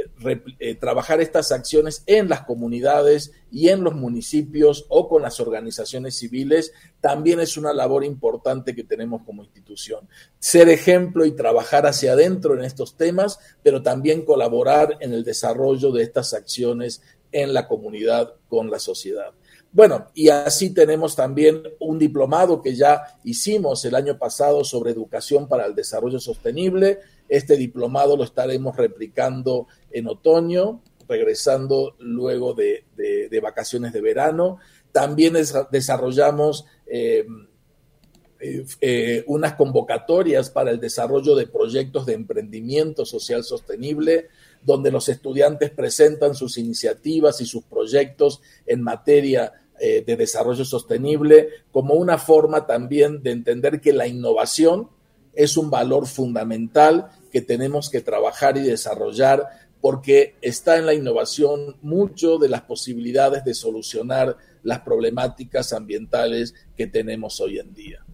[0.58, 6.16] eh, trabajar estas acciones en las comunidades y en los municipios o con las organizaciones
[6.16, 10.08] civiles también es una labor importante que tenemos como institución.
[10.40, 15.92] Ser ejemplo y trabajar hacia adentro en estos temas, pero también colaborar en el desarrollo
[15.92, 19.32] de estas acciones en la comunidad con la sociedad.
[19.72, 25.48] Bueno, y así tenemos también un diplomado que ya hicimos el año pasado sobre educación
[25.48, 26.98] para el desarrollo sostenible.
[27.28, 32.84] Este diplomado lo estaremos replicando en otoño, regresando luego de,
[33.40, 34.58] vacaciones de verano.
[34.90, 35.34] También
[35.70, 37.24] desarrollamos eh,
[38.40, 44.28] eh, eh, unas convocatorias para el desarrollo de proyectos de emprendimiento social sostenible
[44.62, 51.48] donde los estudiantes presentan sus iniciativas y sus proyectos en materia eh, de desarrollo sostenible
[51.72, 54.90] como una forma también de entender que la innovación
[55.34, 59.48] es un valor fundamental que tenemos que trabajar y desarrollar
[59.80, 66.86] porque está en la innovación mucho de las posibilidades de solucionar las problemáticas ambientales que
[66.86, 68.04] tenemos hoy en día.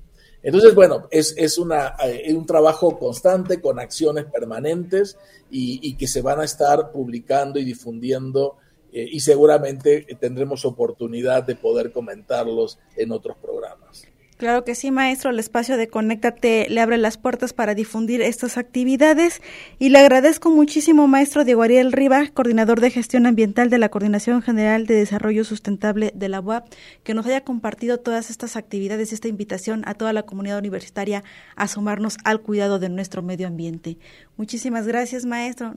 [0.46, 5.18] Entonces, bueno, es, es una, eh, un trabajo constante con acciones permanentes
[5.50, 8.56] y, que se van a estar publicando y difundiendo
[8.92, 14.06] eh, y seguramente tendremos oportunidad de poder comentarlos en otros programas.
[14.37, 15.31] Claro que sí, maestro.
[15.31, 19.40] El espacio de Conéctate le abre las puertas para difundir estas actividades
[19.79, 24.42] y le agradezco muchísimo, maestro Diego Ariel Riva, coordinador de gestión ambiental de la Coordinación
[24.42, 26.66] General de Desarrollo Sustentable de la UAP,
[27.03, 31.25] que nos haya compartido todas estas actividades y esta invitación a toda la comunidad universitaria
[31.57, 33.96] a sumarnos al cuidado de nuestro medio ambiente.
[34.37, 35.72] Muchísimas gracias, maestro.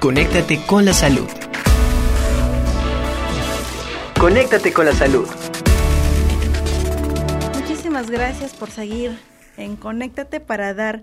[0.00, 1.28] Conéctate con la salud.
[4.18, 5.28] Conéctate con la salud.
[7.54, 9.18] Muchísimas gracias por seguir
[9.58, 11.02] en Conéctate para dar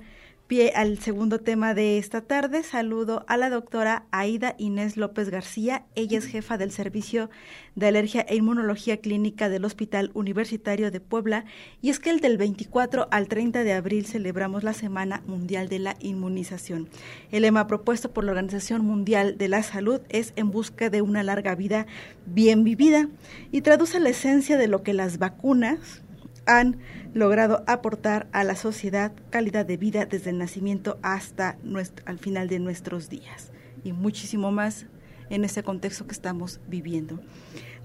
[0.53, 2.61] pie al segundo tema de esta tarde.
[2.61, 5.85] Saludo a la doctora Aida Inés López García.
[5.95, 7.31] Ella es jefa del Servicio
[7.73, 11.45] de Alergia e Inmunología Clínica del Hospital Universitario de Puebla.
[11.81, 15.79] Y es que el del 24 al 30 de abril celebramos la Semana Mundial de
[15.79, 16.87] la Inmunización.
[17.31, 21.23] El lema propuesto por la Organización Mundial de la Salud es En busca de una
[21.23, 21.87] larga vida
[22.27, 23.09] bien vivida
[23.51, 26.03] y traduce la esencia de lo que las vacunas
[26.45, 26.77] han
[27.13, 32.47] logrado aportar a la sociedad calidad de vida desde el nacimiento hasta nuestro, al final
[32.47, 33.51] de nuestros días
[33.83, 34.87] y muchísimo más
[35.29, 37.19] en este contexto que estamos viviendo.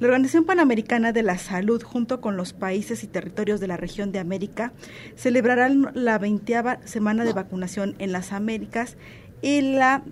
[0.00, 4.12] La Organización Panamericana de la Salud, junto con los países y territorios de la región
[4.12, 4.72] de América,
[5.16, 8.96] celebrarán la 20 semana de vacunación en las Américas
[9.42, 10.04] y la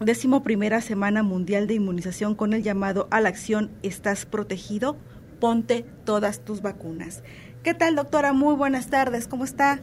[0.00, 4.96] decimoprimera semana mundial de inmunización con el llamado a la acción Estás protegido,
[5.38, 7.22] ponte todas tus vacunas.
[7.64, 8.34] ¿Qué tal, doctora?
[8.34, 9.26] Muy buenas tardes.
[9.26, 9.80] ¿Cómo está?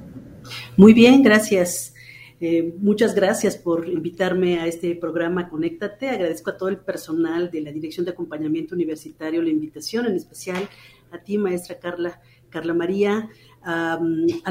[0.77, 1.95] Muy bien, gracias.
[2.39, 6.07] Eh, muchas gracias por invitarme a este programa Conéctate.
[6.07, 10.69] Agradezco a todo el personal de la Dirección de Acompañamiento Universitario la invitación, en especial
[11.11, 13.29] a ti, maestra Carla, Carla María,
[13.63, 13.99] a,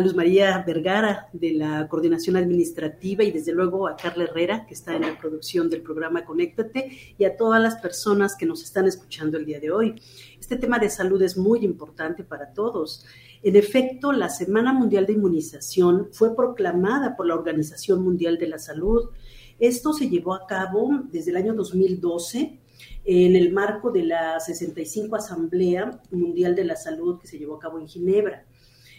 [0.01, 4.95] Luz María Vergara de la Coordinación Administrativa y desde luego a Carla Herrera, que está
[4.95, 9.37] en la producción del programa Conéctate, y a todas las personas que nos están escuchando
[9.37, 10.01] el día de hoy.
[10.39, 13.05] Este tema de salud es muy importante para todos.
[13.43, 18.59] En efecto, la Semana Mundial de Inmunización fue proclamada por la Organización Mundial de la
[18.59, 19.11] Salud.
[19.59, 22.61] Esto se llevó a cabo desde el año 2012
[23.05, 27.61] en el marco de la 65 Asamblea Mundial de la Salud que se llevó a
[27.61, 28.45] cabo en Ginebra.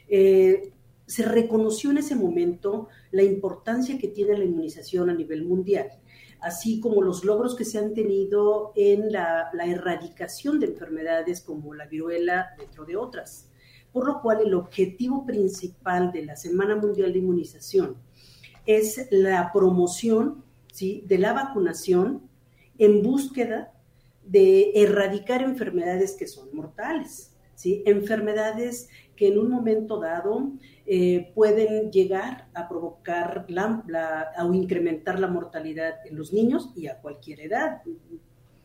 [0.08, 0.72] Eh,
[1.06, 5.90] se reconoció en ese momento la importancia que tiene la inmunización a nivel mundial
[6.42, 11.86] así como los logros que se han tenido en la, erradicación de enfermedades como la
[11.86, 13.48] viruela, dentro de otras.
[13.94, 17.98] Por lo cual el objetivo principal de la Semana Mundial de Inmunización
[18.66, 21.04] es la promoción ¿sí?
[21.06, 22.24] de la vacunación
[22.78, 23.72] en búsqueda
[24.32, 27.84] de erradicar enfermedades que son mortales, ¿sí?
[27.86, 30.54] enfermedades que en un momento dado
[30.86, 37.00] eh, pueden llegar a provocar la, o incrementar la mortalidad en los niños y a
[37.00, 37.82] cualquier edad.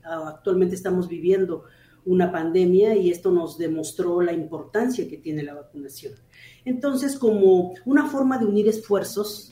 [0.04, 1.64] Actualmente estamos viviendo
[2.04, 6.12] una pandemia y esto nos demostró la importancia que tiene la vacunación.
[6.64, 9.50] Entonces, como una forma de unir esfuerzos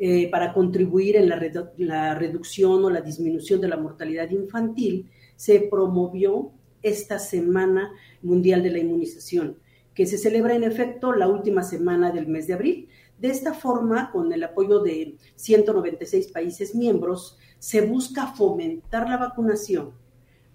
[0.00, 5.08] eh, para contribuir en la reducción o la disminución de la mortalidad infantil,
[5.42, 6.52] se promovió
[6.84, 7.90] esta Semana
[8.22, 9.58] Mundial de la Inmunización
[9.92, 12.88] que se celebra en efecto la última semana del mes de abril.
[13.18, 19.90] De esta forma, con el apoyo de 196 países miembros, se busca fomentar la vacunación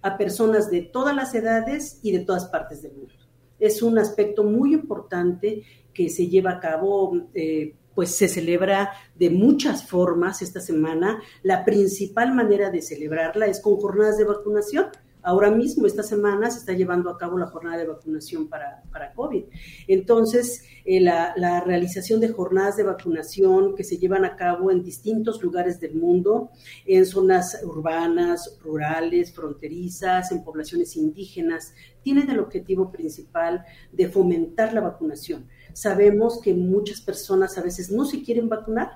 [0.01, 3.13] a personas de todas las edades y de todas partes del mundo.
[3.59, 9.31] Es un aspecto muy importante que se lleva a cabo, eh, pues se celebra de
[9.31, 11.19] muchas formas esta semana.
[11.41, 14.85] La principal manera de celebrarla es con jornadas de vacunación
[15.27, 19.11] Ahora mismo, esta semana, se está llevando a cabo la jornada de vacunación para, para
[19.11, 19.43] COVID.
[19.85, 24.83] Entonces, eh, la, la, realización de jornadas de vacunación que se llevan a cabo en
[24.83, 26.51] distintos lugares del mundo,
[26.85, 34.79] en zonas urbanas, rurales, fronterizas, en poblaciones indígenas, tienen el objetivo principal de fomentar la
[34.79, 35.45] vacunación.
[35.77, 38.95] Sabemos que muchas personas a veces no se quieren vacunar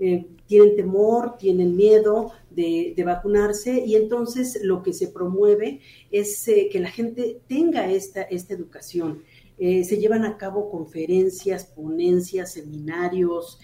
[0.00, 5.80] eh, tienen temor, tienen miedo de, vacunarse y entonces lo que se promueve
[6.10, 9.22] es eh, que la gente tenga esta, esta educación.
[9.58, 13.60] Eh, se llevan a cabo conferencias, ponencias, seminarios,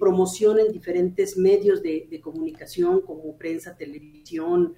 [0.00, 4.74] promoción en diferentes medios de, comunicación como prensa, televisión,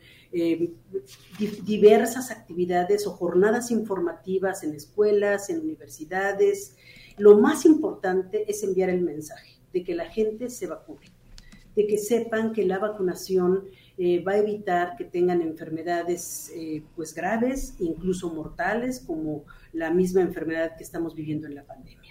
[1.65, 6.77] diversas actividades o jornadas informativas en escuelas, en universidades.
[7.19, 11.07] Lo más importante es enviar el mensaje de que la gente se vacune,
[11.75, 13.65] de que sepan que la vacunación
[13.99, 20.23] eh, va a evitar que tengan enfermedades eh, pues graves, incluso mortales, como la misma
[20.23, 22.02] enfermedad que estamos viviendo en la pandemia.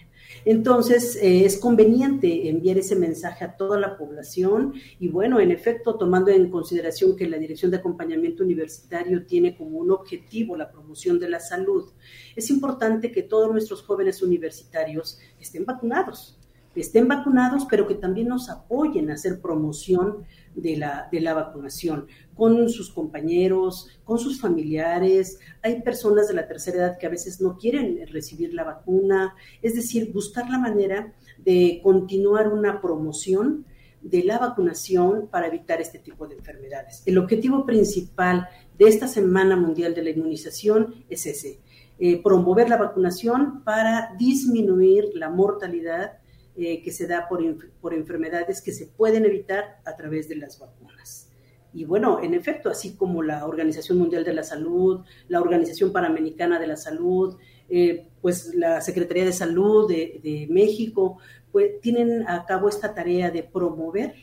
[0.46, 5.96] Entonces, eh, es conveniente enviar ese mensaje a toda la población y bueno, en efecto,
[5.96, 11.20] tomando en consideración que la Dirección de Acompañamiento Universitario tiene como un objetivo la promoción
[11.20, 11.92] de la salud,
[12.36, 16.38] es importante que todos nuestros jóvenes universitarios estén vacunados
[16.76, 20.26] estén vacunados, pero que también nos apoyen a hacer promoción
[20.56, 25.40] de la, de la vacunación con sus compañeros, con sus familiares.
[25.62, 29.36] Hay personas de la tercera edad que a veces no quieren recibir la vacuna.
[29.62, 33.66] Es decir, buscar la manera de continuar una promoción
[34.02, 37.04] de la vacunación para evitar este tipo de enfermedades.
[37.06, 38.48] El objetivo principal
[38.78, 41.60] de esta Semana Mundial de la Inmunización es ese,
[42.00, 46.14] eh, promover la vacunación para disminuir la mortalidad
[46.56, 47.42] eh, que se da por,
[47.80, 51.30] por enfermedades que se pueden evitar a través de las vacunas.
[51.74, 56.60] Y bueno, en efecto, así como la Organización Mundial de la Salud, la Organización Panamericana
[56.60, 57.38] de la Salud,
[57.70, 61.20] eh, pues la Secretaría de Salud de, de, México,
[61.52, 64.14] pues tienen a cabo esta tarea de promover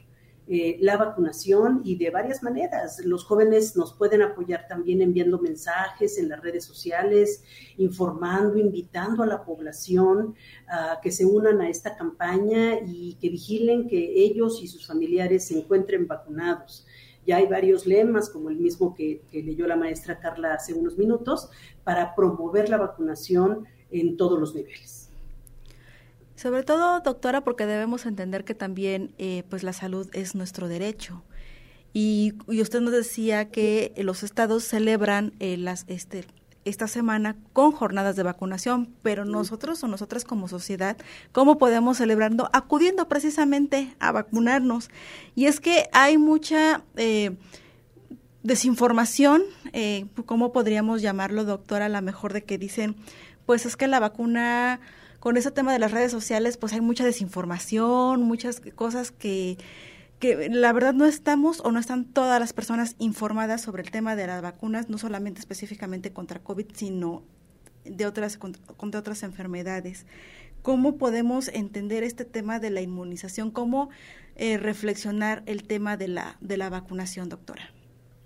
[0.50, 3.04] eh, la vacunación y de varias maneras.
[3.04, 7.44] Los jóvenes nos pueden apoyar también enviando mensajes en las redes sociales,
[7.76, 10.34] informando, invitando a la población
[10.66, 15.48] a que se unan a esta campaña y que vigilen que ellos y sus familiares
[15.48, 16.86] se encuentren vacunados.
[17.26, 20.96] Ya hay varios lemas, como el mismo que, que leyó la maestra Carla hace unos
[20.96, 21.50] minutos,
[21.84, 24.97] para promover la vacunación en todos los niveles.
[26.38, 31.24] Sobre todo, doctora, porque debemos entender que también eh, pues la salud es nuestro derecho.
[31.92, 36.26] Y, usted nos decía que los estados celebran eh, las, este,
[36.64, 40.96] esta semana con jornadas de vacunación, pero nosotros o nosotras como sociedad,
[41.32, 42.48] ¿cómo podemos celebrarlo?
[42.52, 44.90] Acudiendo precisamente a vacunarnos.
[45.34, 47.36] Y es que hay mucha eh,
[48.44, 49.42] desinformación,
[50.24, 51.86] ¿cómo podríamos llamarlo, doctora?
[51.86, 52.94] A lo mejor de que dicen,
[53.44, 54.78] pues es que la vacuna
[55.20, 59.58] con ese tema de las redes sociales, pues hay mucha desinformación, muchas cosas que,
[60.18, 64.16] que la verdad no estamos o no están todas las personas informadas sobre el tema
[64.16, 67.22] de las vacunas, no solamente específicamente contra COVID, sino
[67.84, 68.62] de otras contra,
[68.98, 70.06] otras enfermedades.
[70.62, 73.50] ¿Cómo podemos entender este tema de la inmunización?
[73.50, 73.90] ¿Cómo
[74.36, 77.72] eh, reflexionar el tema de la, de la vacunación, doctora?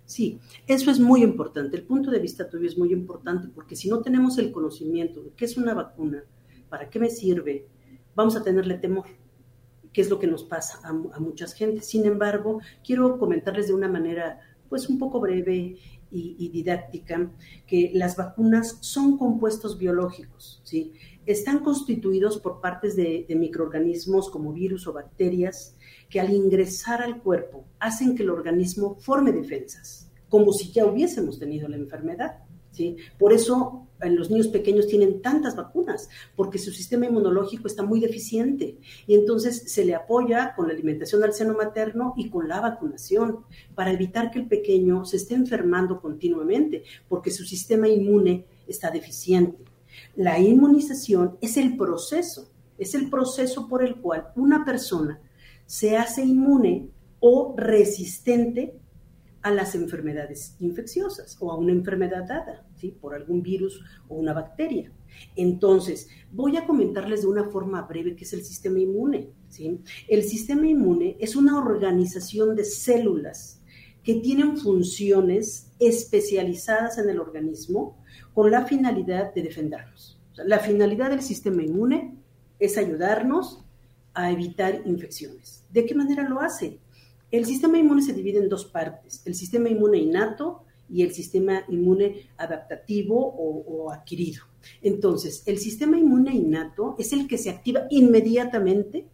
[0.07, 1.77] Sí, eso es muy importante.
[1.77, 5.31] El punto de vista tuyo es muy importante porque si no tenemos el conocimiento de
[5.31, 6.25] qué es una vacuna,
[6.73, 7.69] ¿para qué me sirve?
[8.15, 9.05] Vamos a tenerle temor,
[9.93, 11.85] que es lo que nos pasa a, muchas gentes.
[11.85, 15.77] Sin embargo, quiero comentarles de una manera pues un poco breve
[16.11, 17.31] y, didáctica
[17.67, 20.95] que las vacunas son compuestos biológicos, ¿sí?
[21.27, 25.77] Están constituidos por partes de, de microorganismos como virus o bacterias
[26.09, 31.39] que al ingresar al cuerpo hacen que el organismo forme defensas, como si ya hubiésemos
[31.39, 32.39] tenido la enfermedad.
[32.73, 32.97] ¿Sí?
[33.19, 38.01] Por eso en los niños pequeños tienen tantas vacunas, porque su sistema inmunológico está muy
[38.01, 42.61] deficiente y entonces se le apoya con la alimentación al seno materno y con la
[42.61, 43.45] vacunación
[43.75, 49.65] para evitar que el pequeño se esté enfermando continuamente, porque su sistema inmune está deficiente.
[50.17, 55.21] La inmunización es el proceso, es el proceso por el cual una persona
[55.67, 56.89] se hace inmune
[57.21, 58.82] o resistente
[59.43, 62.97] a las enfermedades infecciosas o a una enfermedad dada, ¿sí?
[63.01, 64.93] por algún virus o una bacteria.
[65.37, 69.31] Entonces, voy a comentarles de una forma breve qué es el sistema inmune.
[69.49, 69.81] ¿sí?
[70.09, 73.61] El sistema inmune es una organización de células
[74.05, 77.99] que tienen funciones especializadas en el organismo
[78.35, 80.19] con la finalidad de defendernos.
[80.37, 82.17] la finalidad del sistema inmune
[82.59, 83.63] es ayudarnos
[84.15, 85.65] a evitar infecciones.
[85.71, 86.79] ¿De qué manera lo hace?
[87.33, 91.65] El sistema inmune se divide en dos partes, el sistema inmune innato y el sistema
[91.69, 94.43] inmune adaptativo o, adquirido.
[94.83, 99.09] Entonces, el sistema inmune innato es el que se activa inmediatamente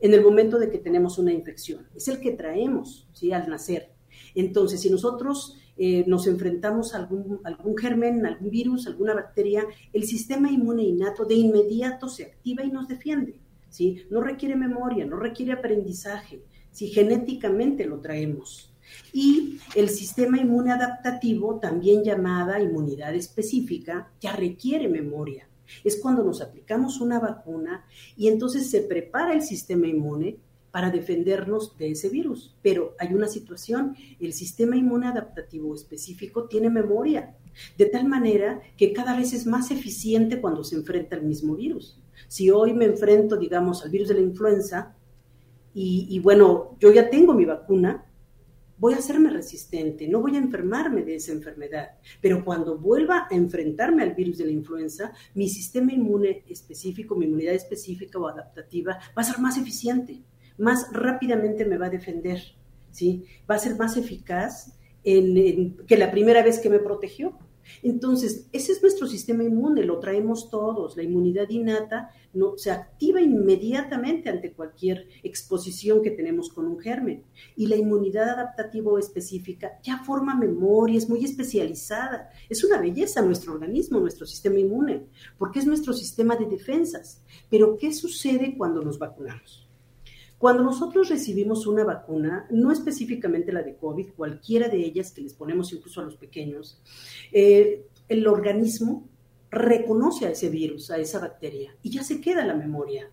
[0.00, 3.32] en el momento de que tenemos una infección, es el que traemos ¿sí?
[3.32, 3.92] al nacer.
[4.34, 10.02] Entonces, si nosotros eh, nos enfrentamos a algún, algún germen, algún virus, alguna bacteria, el
[10.02, 13.38] sistema inmune innato de inmediato se activa y nos defiende.
[13.68, 14.02] ¿sí?
[14.10, 16.42] No requiere memoria, no requiere aprendizaje,
[16.72, 18.72] si genéticamente lo traemos.
[19.12, 25.48] Y el sistema inmune adaptativo, también llamada inmunidad específica, ya requiere memoria.
[25.84, 27.84] Es cuando nos aplicamos una vacuna
[28.16, 30.38] y entonces se prepara el sistema inmune
[30.70, 32.56] para defendernos de ese virus.
[32.62, 37.36] Pero hay una situación, el sistema inmune adaptativo específico tiene memoria,
[37.76, 41.98] de tal manera que cada vez es más eficiente cuando se enfrenta al mismo virus.
[42.28, 44.96] Si hoy me enfrento, digamos, al virus de la influenza,
[45.74, 48.06] y, bueno, yo ya tengo mi vacuna,
[48.78, 51.90] voy a hacerme resistente, no voy a enfermarme de esa enfermedad.
[52.20, 57.26] Pero cuando vuelva a enfrentarme al virus de la influenza, mi sistema inmune específico, mi
[57.26, 60.22] inmunidad específica o adaptativa va a ser más eficiente,
[60.58, 62.42] más rápidamente me va a defender,
[62.90, 63.24] ¿sí?
[63.48, 67.38] Va a ser más eficaz que la primera vez que me protegió.
[67.82, 70.96] Entonces, ese es nuestro sistema inmune, lo traemos todos.
[70.96, 77.24] La inmunidad innata no, se activa inmediatamente ante cualquier exposición que tenemos con un germen.
[77.56, 82.30] Y la inmunidad adaptativa o específica ya forma memoria, es muy especializada.
[82.48, 85.06] Es una belleza nuestro organismo, nuestro sistema inmune,
[85.38, 87.22] porque es nuestro sistema de defensas.
[87.50, 89.61] Pero, ¿qué sucede cuando nos vacunamos?
[90.42, 95.34] Cuando nosotros recibimos una vacuna, no específicamente la de COVID, cualquiera de ellas que les
[95.34, 96.82] ponemos incluso a los pequeños,
[97.30, 99.08] eh, el organismo
[99.52, 103.08] reconoce a ese virus, a esa bacteria, y ya se queda la memoria.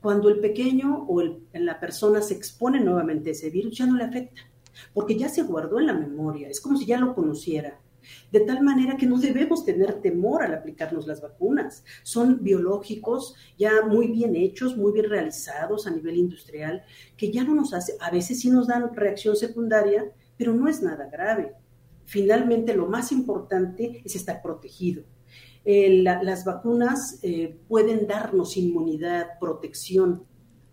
[0.00, 1.20] Cuando el pequeño o
[1.52, 4.42] la persona se expone nuevamente a ese virus, ya no le afecta,
[4.94, 7.80] porque ya se guardó en la memoria, es como si ya lo conociera.
[8.32, 11.84] De tal manera que no debemos tener temor al aplicarnos las vacunas.
[12.02, 16.82] Son biológicos ya muy bien hechos, muy bien realizados a nivel industrial,
[17.16, 20.82] que ya no nos hace, a veces sí nos dan reacción secundaria, pero no es
[20.82, 21.52] nada grave.
[22.04, 25.04] Finalmente, lo más importante es estar protegido.
[25.64, 30.24] Eh, las vacunas eh, pueden darnos inmunidad, protección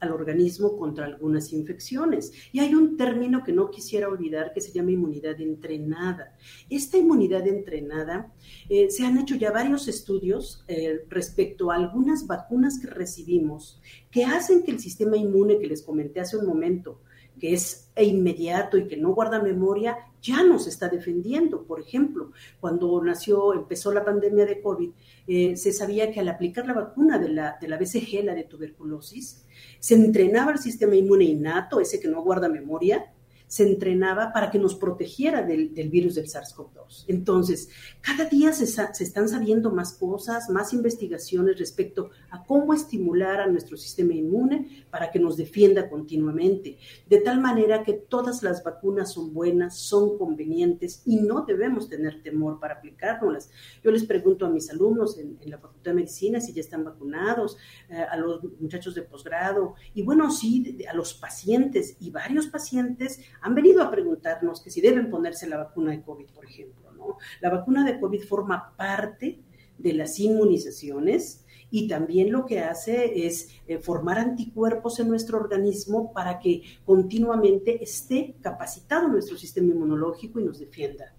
[0.05, 2.31] al organismo contra algunas infecciones.
[2.51, 6.35] Y hay un término que no quisiera olvidar que se llama inmunidad entrenada.
[6.69, 8.33] Esta inmunidad entrenada,
[8.69, 13.81] eh, se han hecho ya varios estudios eh, respecto a algunas vacunas que recibimos
[14.11, 17.01] que hacen que el sistema inmune que les comenté hace un momento,
[17.39, 21.63] que es inmediato y que no guarda memoria, ya nos está defendiendo.
[21.63, 24.89] Por ejemplo, cuando nació, empezó la pandemia de COVID,
[25.27, 28.43] eh, se sabía que al aplicar la vacuna de la, de la BCG, la de
[28.43, 29.45] tuberculosis,
[29.79, 33.11] se entrenaba el sistema inmune innato, ese que no guarda memoria,
[33.47, 37.05] se entrenaba para que nos protegiera del, virus del SARS-CoV-2.
[37.07, 37.69] Entonces,
[38.01, 43.77] cada día se, están sabiendo más cosas, más investigaciones respecto a cómo estimular a nuestro
[43.77, 46.77] sistema inmune para que nos defienda continuamente,
[47.07, 52.21] de tal manera que todas las vacunas son buenas, son convenientes y no debemos tener
[52.23, 53.49] temor para aplicárnoslas.
[53.83, 57.57] Yo les pregunto a mis alumnos en, la Facultad de Medicina si ya están vacunados,
[57.89, 63.19] eh, a los muchachos de posgrado y bueno, sí, a los pacientes y varios pacientes
[63.45, 67.17] han venido a preguntarnos que si deben ponerse la vacuna de COVID, por ejemplo, ¿no?
[67.41, 69.39] La vacuna de COVID forma parte
[69.77, 76.11] de las inmunizaciones y también lo que hace es eh, formar anticuerpos en nuestro organismo
[76.11, 81.13] para que continuamente esté capacitado nuestro sistema inmunológico y nos defienda.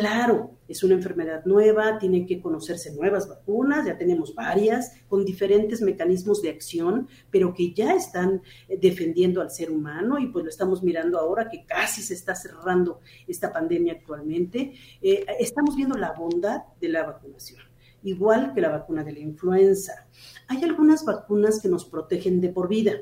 [0.00, 5.80] Claro, es una enfermedad nueva, tienen que conocerse nuevas vacunas, ya tenemos varias con diferentes
[5.82, 10.50] mecanismos de acción, pero que ya están eh, defendiendo al ser humano y pues lo
[10.50, 14.74] estamos mirando ahora que casi se está cerrando esta pandemia actualmente.
[15.00, 17.62] Eh, estamos viendo la bondad de la vacunación,
[18.02, 20.08] igual que la vacuna de la influenza.
[20.48, 22.94] Hay algunas vacunas que nos protegen de por vida,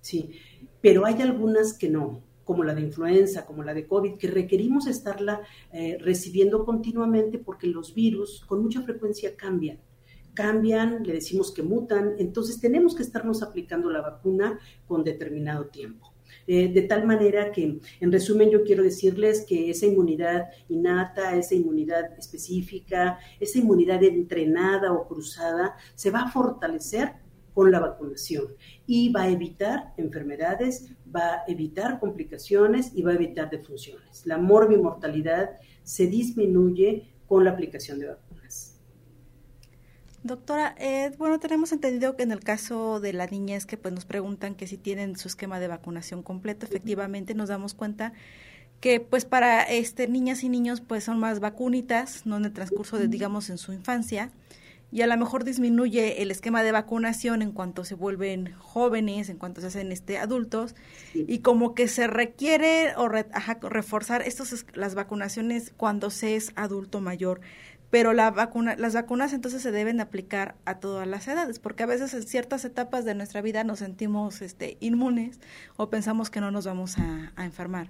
[0.00, 0.32] sí,
[0.80, 4.86] pero hay algunas que no como la de influenza, como la de COVID, que requerimos
[4.86, 5.40] estarla
[5.72, 9.78] eh, recibiendo continuamente porque los virus con mucha frecuencia cambian.
[10.34, 16.12] Cambian, le decimos que mutan, entonces tenemos que estarnos aplicando la vacuna con determinado tiempo.
[16.46, 21.54] Eh, de tal manera que, en resumen, yo quiero decirles que esa inmunidad innata, esa
[21.54, 27.23] inmunidad específica, esa inmunidad entrenada o cruzada, se va a fortalecer
[27.54, 28.48] con la vacunación
[28.86, 34.26] y va a evitar enfermedades, va a evitar complicaciones y va a evitar defunciones.
[34.26, 35.50] La morbimortalidad
[35.84, 38.80] se disminuye con la aplicación de vacunas.
[40.24, 43.92] Doctora, eh, bueno, tenemos entendido que en el caso de la niña es que pues
[43.92, 46.66] nos preguntan que si tienen su esquema de vacunación completo.
[46.66, 48.14] Efectivamente, nos damos cuenta
[48.80, 52.98] que pues para este niñas y niños pues son más vacunitas, no en el transcurso
[52.98, 54.30] de digamos en su infancia
[54.92, 59.38] y a lo mejor disminuye el esquema de vacunación en cuanto se vuelven jóvenes, en
[59.38, 60.74] cuanto se hacen este adultos
[61.14, 67.40] y como que se requiere o reforzar estos las vacunaciones cuando se es adulto mayor.
[67.90, 71.86] Pero la vacuna, las vacunas entonces se deben aplicar a todas las edades, porque a
[71.86, 75.38] veces en ciertas etapas de nuestra vida nos sentimos este, inmunes
[75.76, 77.88] o pensamos que no nos vamos a enfermar.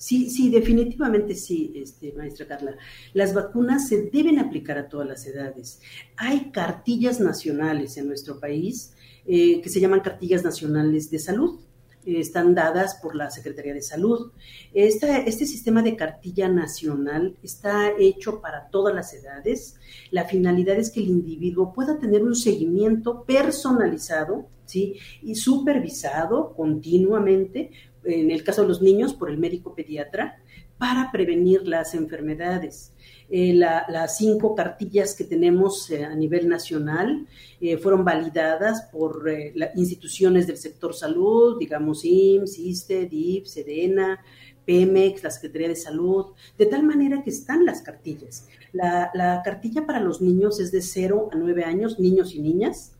[0.00, 2.74] Sí, sí, definitivamente sí, este, maestra Carla.
[3.12, 5.78] Las vacunas se deben aplicar a todas las edades.
[6.16, 8.94] Hay cartillas nacionales en nuestro país
[9.26, 11.60] eh, que se llaman cartillas nacionales de salud.
[12.06, 14.32] están dadas por la Secretaría de Salud.
[14.72, 19.74] este sistema de cartilla nacional está hecho para todas las edades.
[20.10, 24.96] La finalidad es que el individuo pueda tener un seguimiento personalizado ¿sí?
[25.20, 27.70] y supervisado continuamente
[28.04, 30.38] en el caso de los niños, por el médico pediatra,
[30.78, 32.92] para prevenir las enfermedades.
[33.28, 37.28] Eh, las cinco cartillas que tenemos eh, a nivel nacional
[37.60, 44.20] eh, fueron validadas por las instituciones del sector salud, digamos IMSS, ISTE, DIP, SEDENA,
[44.64, 48.48] PEMEX, la Secretaría de Salud, de tal manera que están las cartillas.
[48.72, 52.94] La, la cartilla para los niños es de 0 a 9 años, niños y niñas.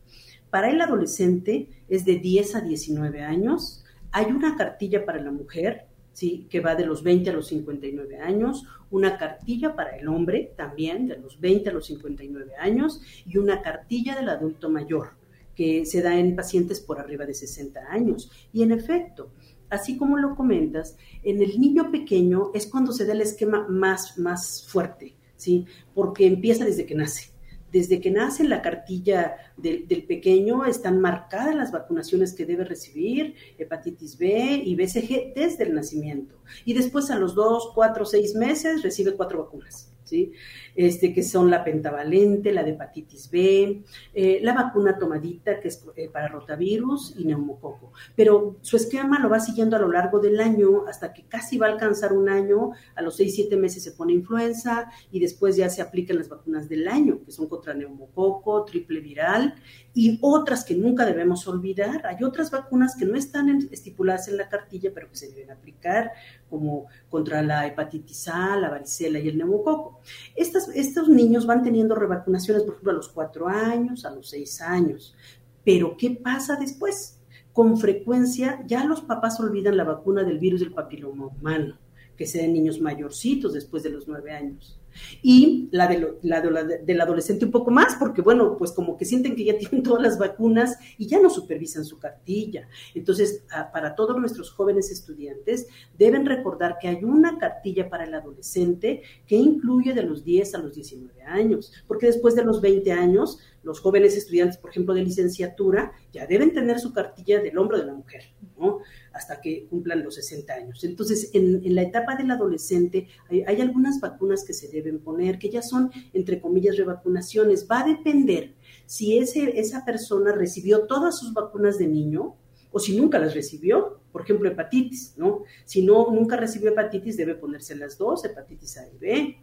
[0.51, 3.80] Para el adolescente es de 10 a 19 años.
[4.11, 6.47] Hay una cartilla para la mujer, ¿sí?
[6.49, 11.07] que va de los 20 a los 59 años, una cartilla para el hombre también
[11.07, 15.11] de los 20 a los 59 años y una cartilla del adulto mayor
[15.55, 18.31] que se da en pacientes por arriba de 60 años.
[18.51, 19.31] Y en efecto,
[19.69, 24.17] así como lo comentas, en el niño pequeño es cuando se da el esquema más,
[24.17, 25.65] más fuerte, ¿sí?
[25.93, 27.30] Porque empieza desde que nace
[27.71, 34.17] desde que nace la cartilla del, pequeño están marcadas las vacunaciones que debe recibir, hepatitis
[34.17, 36.35] B y BCG desde el nacimiento.
[36.65, 39.91] Y después a los dos, cuatro, seis meses recibe cuatro vacunas.
[40.03, 40.33] ¿sí?
[40.75, 45.83] Este, que son la pentavalente, la de hepatitis B, eh, la vacuna tomadita, que es
[45.95, 47.91] eh, para rotavirus y neumococo.
[48.15, 51.67] Pero su esquema lo va siguiendo a lo largo del año hasta que casi va
[51.67, 55.69] a alcanzar un año, a los seis, siete meses se pone influenza y después ya
[55.69, 59.55] se aplican las vacunas del año, que son contra neumococo, triple viral
[59.93, 62.05] y otras que nunca debemos olvidar.
[62.05, 66.11] Hay otras vacunas que no están estipuladas en la cartilla, pero que se deben aplicar,
[66.49, 69.99] como contra la hepatitis A, la varicela y el neumococo.
[70.35, 74.61] Estas, estos niños van teniendo revacunaciones, por ejemplo, a los cuatro años, a los seis
[74.61, 75.15] años.
[75.63, 77.19] Pero, ¿qué pasa después?
[77.53, 81.77] Con frecuencia ya los papás olvidan la vacuna del virus del papiloma humano,
[82.17, 84.80] que se niños mayorcitos después de los nueve años
[85.21, 89.35] y la, de la, del adolescente un poco más, porque bueno, pues como que sienten
[89.35, 92.67] que ya tienen todas las vacunas y ya no supervisan su cartilla.
[92.93, 95.67] Entonces, para todos nuestros jóvenes estudiantes,
[95.97, 100.57] deben recordar que hay una cartilla para el adolescente que incluye de los 10 a
[100.59, 105.03] los 19 años, porque después de los 20 años, los jóvenes estudiantes, por ejemplo, de
[105.03, 108.23] licenciatura, ya deben tener su cartilla del hombro de la mujer,
[108.57, 108.79] ¿no?
[109.13, 110.83] Hasta que cumplan los 60 años.
[110.83, 115.61] Entonces, en, la etapa del adolescente hay, algunas vacunas que se deben poner, que ya
[115.61, 117.67] son, entre comillas, revacunaciones.
[117.69, 118.53] Va a depender
[118.85, 122.35] si ese, esa persona recibió todas sus vacunas de niño
[122.71, 125.43] o si nunca las recibió, por ejemplo, hepatitis, ¿no?
[125.65, 129.37] Si no, nunca recibió hepatitis, debe ponerse las dos, hepatitis A y B.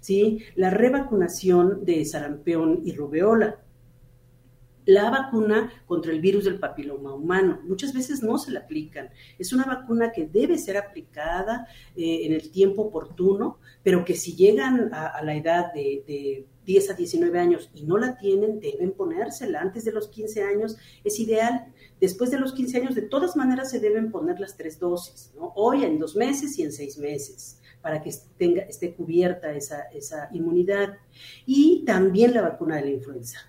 [0.00, 0.38] ¿Sí?
[0.54, 3.63] La revacunación de sarampión y rubeola
[4.86, 7.60] la vacuna contra el virus del papiloma humano.
[7.64, 9.10] Muchas veces no se la aplican.
[9.38, 11.66] Es una vacuna que debe ser aplicada
[11.96, 16.90] eh, en el tiempo oportuno, pero que si llegan a, la edad de, de, 10
[16.90, 19.60] a 19 años y no la tienen, deben ponérsela.
[19.60, 21.66] Antes de los 15 años es ideal.
[22.00, 25.32] Después de los 15 años, de todas maneras, se deben poner las tres dosis.
[25.36, 30.30] Hoy en dos meses y en seis meses para que tenga, esté cubierta esa, esa
[30.32, 30.96] inmunidad.
[31.44, 33.40] Y también la vacuna de la influenza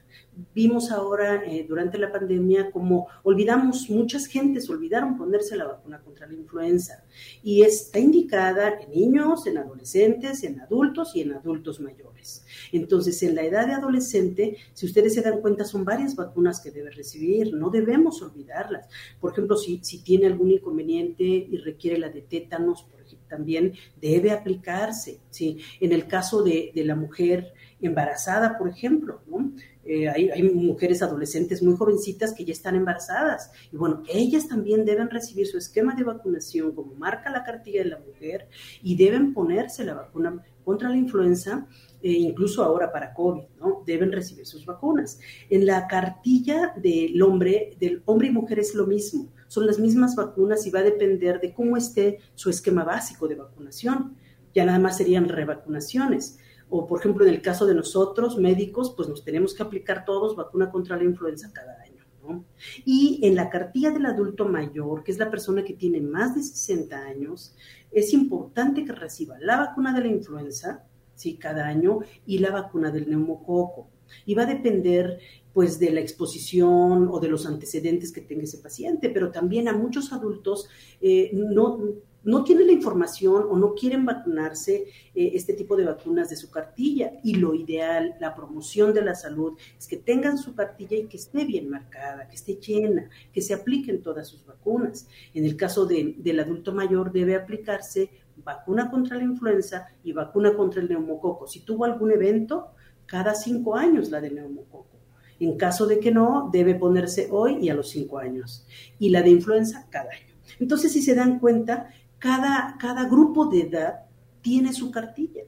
[0.54, 6.28] vimos ahora eh, durante la pandemia como olvidamos, muchas gentes olvidaron ponerse la vacuna contra
[6.28, 7.04] la influenza
[7.44, 12.46] y está indicada en niños, en adolescentes, en adultos y en adultos mayores.
[12.72, 16.72] Entonces, en la edad de adolescente, si ustedes se dan cuenta, son varias vacunas que
[16.72, 18.88] debe recibir, no debemos olvidarlas.
[19.20, 22.88] Por ejemplo, si, si tiene algún inconveniente y requiere la de tétanos,
[23.28, 25.20] también debe aplicarse.
[25.30, 25.60] ¿sí?
[25.80, 29.52] En el caso de, de la mujer embarazada, por ejemplo, ¿no?
[29.86, 33.52] Eh, hay, mujeres adolescentes muy jovencitas que ya están embarazadas.
[33.72, 37.90] Y bueno, ellas también deben recibir su esquema de vacunación como marca la cartilla de
[37.90, 38.48] la mujer
[38.82, 41.68] y deben ponerse la vacuna contra la influenza,
[42.02, 43.84] e incluso ahora para COVID, ¿no?
[43.86, 45.20] Deben recibir sus vacunas.
[45.52, 49.32] En la cartilla del hombre, del hombre y mujer es lo mismo.
[49.48, 53.36] Son las mismas vacunas y va a depender de cómo esté su esquema básico de
[53.36, 54.16] vacunación.
[54.56, 56.40] Ya nada más serían revacunaciones
[56.70, 60.36] o por ejemplo en el caso de nosotros, médicos, pues nos tenemos que aplicar todos
[60.36, 62.04] vacuna contra la influenza cada año.
[62.28, 62.44] ¿no?
[62.84, 66.42] Y en la cartilla del adulto mayor, que es la persona que tiene más de
[66.42, 67.56] 60 años,
[67.92, 70.84] es importante que reciba la vacuna de la influenza,
[71.16, 71.38] ¿sí?
[71.38, 73.88] Cada año, y la vacuna del neumococo.
[74.26, 75.20] Y va a depender
[75.54, 79.74] pues de la exposición o de los antecedentes que tenga ese paciente, pero también a
[79.74, 80.68] muchos adultos
[81.00, 81.80] eh, no
[82.26, 86.50] no tienen la información o no quieren vacunarse eh, este tipo de vacunas de su
[86.50, 87.14] cartilla.
[87.24, 91.18] Y lo ideal, la promoción de la salud, es que tengan su cartilla y que
[91.18, 95.08] esté bien marcada, que esté llena, que se apliquen todas sus vacunas.
[95.34, 98.10] En el caso del adulto mayor debe aplicarse
[98.44, 101.48] vacuna contra la influenza y vacuna contra el neumococo.
[101.48, 102.72] Si tuvo algún evento,
[103.06, 104.96] cada cinco años la de neumococo.
[105.40, 108.66] En caso de que no, debe ponerse hoy y a los cinco años.
[108.98, 110.34] Y la de influenza cada año.
[110.60, 111.90] Entonces, si se dan cuenta,
[112.26, 114.00] cada, cada grupo de edad
[114.42, 115.44] tiene su cartilla.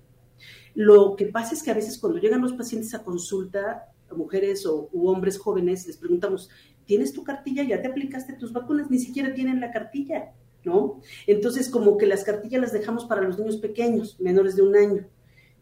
[0.75, 4.87] Lo que pasa es que a veces cuando llegan los pacientes a consulta, mujeres o
[4.91, 6.51] u hombres jóvenes, les preguntamos,
[6.85, 7.63] ¿tienes tu cartilla?
[7.63, 8.91] ¿Ya te aplicaste tus vacunas?
[8.91, 10.33] Ni siquiera tienen la cartilla,
[10.65, 11.01] ¿no?
[11.25, 15.07] Entonces, como que las cartillas las dejamos para los niños pequeños, menores de un año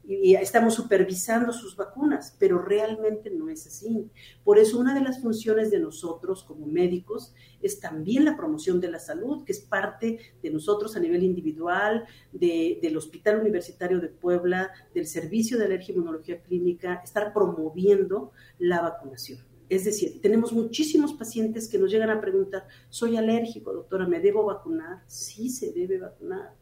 [0.08, 4.10] y estamos supervisando sus vacunas, pero realmente no es así.
[4.44, 8.92] Por eso una de las funciones de nosotros como médicos es también la promoción de
[8.92, 14.72] la salud, que es parte de nosotros a nivel individual, del Hospital Universitario de Puebla,
[14.94, 19.40] del Servicio de Alergia y Inmunología Clínica, estar promoviendo la vacunación.
[19.68, 24.46] Es decir, tenemos muchísimos pacientes que nos llegan a preguntar, soy alérgico, doctora, ¿me debo
[24.46, 25.02] vacunar?
[25.08, 26.54] Sí, se debe vacunar.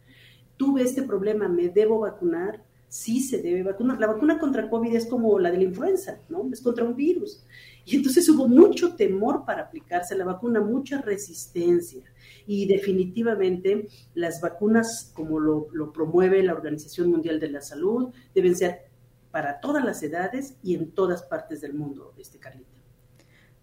[0.55, 2.63] Tuve este problema, ¿me debo vacunar?
[2.93, 3.99] Sí se debe vacunar.
[3.99, 6.47] La vacuna contra COVID es como la de la influenza, ¿no?
[6.53, 7.43] Es contra un virus.
[7.85, 12.03] Y entonces hubo mucho temor para aplicarse la vacuna, mucha resistencia.
[12.45, 18.91] Y definitivamente las vacunas, como lo, promueve la Organización Mundial de la Salud, deben ser
[19.31, 22.79] para todas las edades y en todas partes del mundo, este Carlita.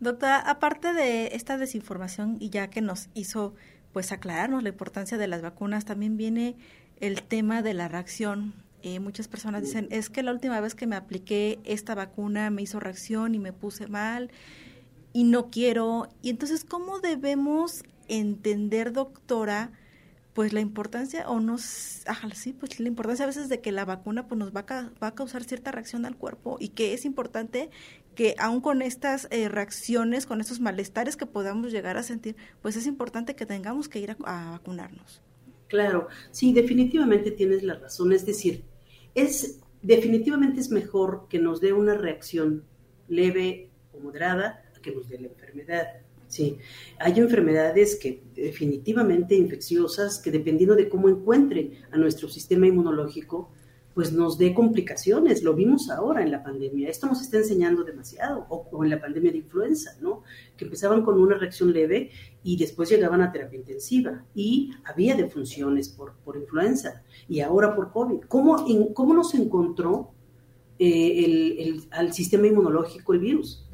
[0.01, 3.55] Doctora, aparte de esta desinformación y ya que nos hizo
[3.93, 6.57] pues aclararnos la importancia de las vacunas, también viene
[6.99, 10.87] el tema de la reacción eh, muchas personas dicen, es que la última vez que
[10.87, 14.31] me apliqué esta vacuna me hizo reacción y me puse mal
[15.12, 16.09] y no quiero.
[16.22, 19.72] Y entonces, ¿cómo debemos entender, doctora,
[20.35, 21.57] pues la importancia o no,
[22.07, 24.91] ajá, sí, pues la importancia a veces de que la vacuna pues nos va a,
[25.03, 27.70] va a causar cierta reacción al cuerpo y que es importante
[28.14, 32.76] que aún con estas eh, reacciones, con estos malestares que podamos llegar a sentir, pues
[32.76, 35.22] es importante que tengamos que ir a vacunarnos.
[35.70, 38.12] Claro, sí, definitivamente tienes la razón.
[38.12, 38.64] Es decir,
[39.22, 42.64] es definitivamente es mejor que nos dé una reacción
[43.08, 45.86] leve o moderada a que nos dé la enfermedad.
[46.28, 46.58] Sí,
[46.98, 53.50] hay enfermedades que definitivamente infecciosas que dependiendo de cómo encuentre a nuestro sistema inmunológico,
[53.95, 55.43] pues nos dé complicaciones.
[55.43, 56.88] Lo vimos ahora en la pandemia.
[56.88, 58.47] Esto nos está enseñando demasiado.
[58.49, 60.22] O, en la pandemia de influenza, ¿no?
[60.57, 62.11] Que empezaban con una reacción leve
[62.43, 64.24] y después llegaban a terapia intensiva.
[64.34, 68.20] Y había defunciones por, por influenza y ahora por COVID.
[68.28, 68.64] ¿Cómo,
[68.95, 70.12] cómo nos encontró
[70.78, 71.24] eh,
[71.59, 73.66] el, al sistema inmunológico el virus?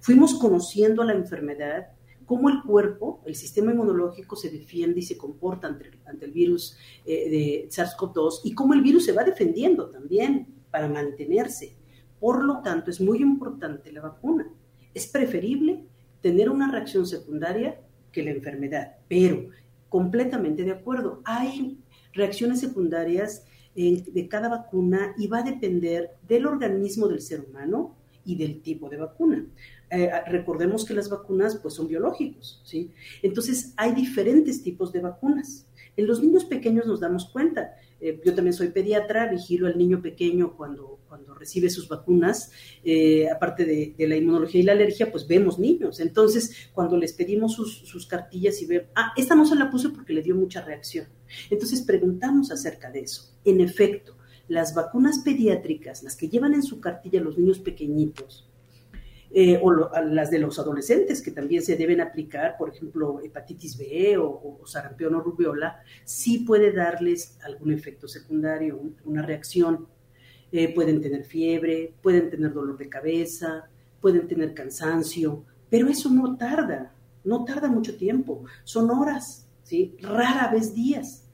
[0.00, 1.88] Fuimos conociendo la enfermedad
[2.26, 7.30] cómo el cuerpo, el sistema inmunológico se defiende y se comporta ante, el virus eh,
[7.30, 11.76] de SARS-CoV-2 y cómo el virus se va defendiendo también para mantenerse.
[12.20, 14.50] Por lo tanto, es muy importante la vacuna.
[14.92, 15.84] Es preferible
[16.20, 19.48] tener una reacción secundaria que la enfermedad, pero
[19.88, 21.22] completamente de acuerdo.
[21.24, 21.78] Hay
[22.12, 28.36] reacciones secundarias de cada vacuna y va a depender del organismo del ser humano y
[28.36, 29.46] del tipo de vacuna.
[29.90, 32.90] Eh, recordemos que las vacunas pues son biológicos, ¿sí?
[33.22, 35.66] Entonces hay diferentes tipos de vacunas.
[35.96, 37.74] En los niños pequeños nos damos cuenta.
[38.00, 42.50] Eh, yo también soy pediatra, vigilo al niño pequeño cuando, cuando recibe sus vacunas.
[42.84, 46.00] Eh, aparte de, la inmunología y la alergia, pues vemos niños.
[46.00, 49.88] Entonces, cuando les pedimos sus, sus cartillas y ven, ah, esta no se la puse
[49.90, 51.06] porque le dio mucha reacción.
[51.48, 53.32] Entonces, preguntamos acerca de eso.
[53.44, 54.16] En efecto,
[54.48, 58.45] las vacunas pediátricas, las que llevan en su cartilla los niños pequeñitos,
[59.38, 64.16] eh, o las de los adolescentes que también se deben aplicar, por ejemplo, hepatitis B
[64.16, 69.88] o, sarampión o rubiola, sí puede darles algún efecto secundario, una reacción.
[70.50, 73.68] Eh, pueden tener fiebre, pueden tener dolor de cabeza,
[74.00, 79.98] pueden tener cansancio, pero eso no tarda, no tarda mucho tiempo, son horas, ¿sí?
[80.00, 81.24] rara vez días.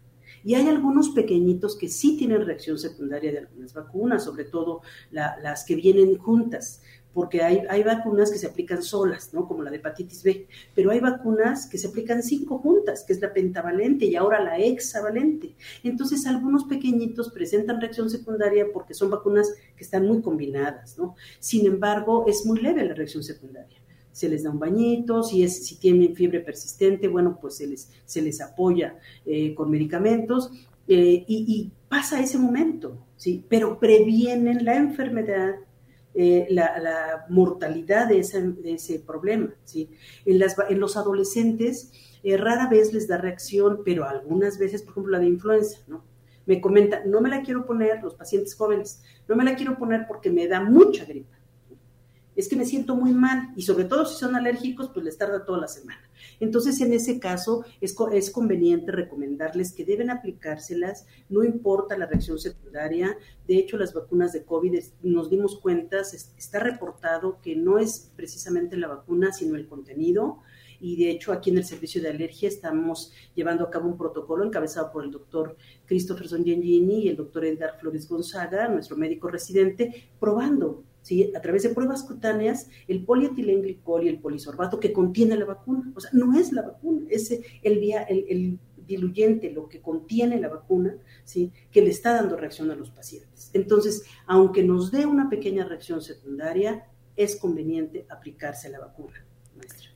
[0.42, 4.80] Y hay algunos pequeñitos que sí tienen reacción secundaria de algunas vacunas, sobre todo
[5.12, 6.82] las que vienen juntas
[7.14, 9.46] porque hay, hay, vacunas que se aplican solas, ¿no?
[9.46, 13.20] Como la de hepatitis B, pero hay vacunas que se aplican cinco juntas, que es
[13.20, 15.54] la pentavalente y ahora la hexavalente.
[15.82, 21.14] Entonces, algunos pequeñitos presentan reacción secundaria porque son vacunas que están muy combinadas, ¿no?
[21.38, 23.78] Sin embargo, es muy leve la reacción secundaria.
[24.12, 27.90] Se les da un bañito, si, es, si tienen fiebre persistente, bueno, pues se les,
[28.04, 30.50] se les apoya eh, con medicamentos
[30.86, 33.44] eh, y, y pasa ese momento, ¿sí?
[33.48, 35.54] Pero previenen la enfermedad
[36.14, 39.54] eh, la, mortalidad de ese, problema.
[39.64, 39.90] ¿sí?
[40.24, 41.92] En, las, en los adolescentes
[42.22, 46.04] eh, rara vez les da reacción, pero algunas veces, por ejemplo, la de influenza, ¿no?
[46.44, 50.06] Me comenta, no me la quiero poner, los pacientes jóvenes, no me la quiero poner
[50.08, 51.41] porque me da mucha gripa
[52.35, 55.45] es que me siento muy mal y sobre todo si son alérgicos, pues les tarda
[55.45, 56.01] toda la semana.
[56.41, 62.39] Entonces, en ese caso, es, es conveniente recomendarles que deben aplicárselas, no importa la reacción
[62.39, 63.16] secundaria.
[63.47, 68.76] De hecho, las vacunas de COVID nos dimos cuenta, está reportado que no es precisamente
[68.76, 70.41] la vacuna, sino el contenido
[70.83, 74.45] y de hecho aquí en el servicio de alergia estamos llevando a cabo un protocolo
[74.45, 75.57] encabezado por el doctor
[75.87, 81.32] Christopher Gengini y el doctor Edgar Flores Gonzaga, nuestro médico residente, probando ¿sí?
[81.36, 85.92] a través de pruebas cutáneas el polietilenglicol y el polisorbato que contiene la vacuna.
[85.94, 90.48] O sea, no es la vacuna, es el, el, el diluyente, lo que contiene la
[90.48, 91.53] vacuna, ¿sí?
[91.70, 93.50] que le está dando reacción a los pacientes.
[93.53, 96.86] Entonces, aunque nos dé una pequeña reacción secundaria,
[97.16, 99.24] es conveniente aplicarse la vacuna,
[99.57, 99.90] maestra.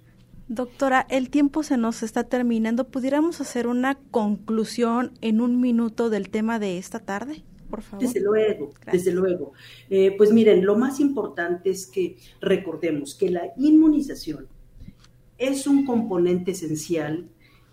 [0.49, 2.87] Doctora, el tiempo se nos está terminando.
[2.87, 7.43] ¿Pudiéramos hacer una conclusión en un minuto del tema de esta tarde?
[7.69, 8.05] Por favor.
[8.05, 9.53] Desde luego, desde luego.
[9.91, 14.49] Eh, pues miren, lo más importante es que recordemos que la inmunización
[15.39, 17.29] es un componente esencial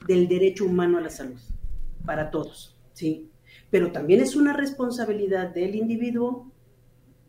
[0.08, 1.40] del derecho humano a la salud
[2.06, 3.30] para todos, ¿sí?
[3.70, 6.52] Pero también es una responsabilidad del individuo,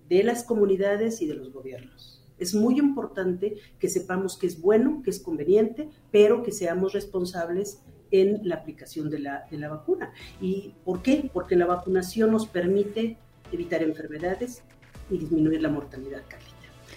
[0.09, 2.23] de las comunidades y de los gobiernos.
[2.39, 7.81] Es muy importante que sepamos que es bueno, que es conveniente, pero que seamos responsables
[8.15, 10.13] en la aplicación de la, de la vacuna.
[10.41, 11.29] ¿Y por qué?
[11.33, 13.17] Porque la vacunación nos permite
[13.51, 14.63] evitar enfermedades
[15.11, 16.55] y disminuir la mortalidad, Carlita.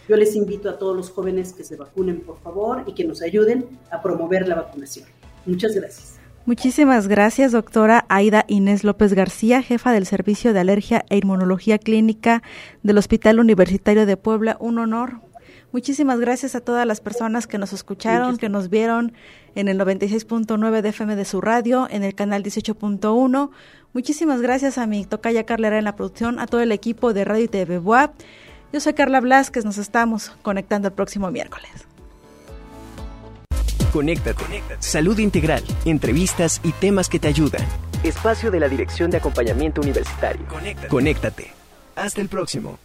[0.08, 3.24] Yo les invito a todos los jóvenes que se vacunen, por favor, y que nos
[3.24, 5.08] ayuden a promover la vacunación.
[5.46, 6.20] Muchas gracias.
[6.46, 12.44] Muchísimas gracias, doctora Aida Inés López García, jefa del Servicio de Alergia e Inmunología Clínica
[12.84, 14.56] del Hospital Universitario de Puebla.
[14.60, 15.20] Un honor.
[15.74, 19.12] Muchísimas gracias a todas las personas que nos escucharon, que nos vieron
[19.58, 23.50] en el 96.9 de FM de su radio, en el canal 18.1.
[23.92, 27.46] Muchísimas gracias a mi tocaya Carla en la producción, a todo el equipo de Radio
[27.46, 28.12] y TV Boab.
[28.72, 31.72] Yo soy Carla Blasquez, nos estamos conectando el próximo miércoles.
[33.92, 34.44] Conéctate.
[34.78, 37.66] Salud integral, entrevistas y temas que te ayudan.
[38.04, 40.46] Espacio de la Dirección de Acompañamiento Universitario.
[40.88, 41.52] Conéctate.
[41.96, 42.78] Hasta el próximo.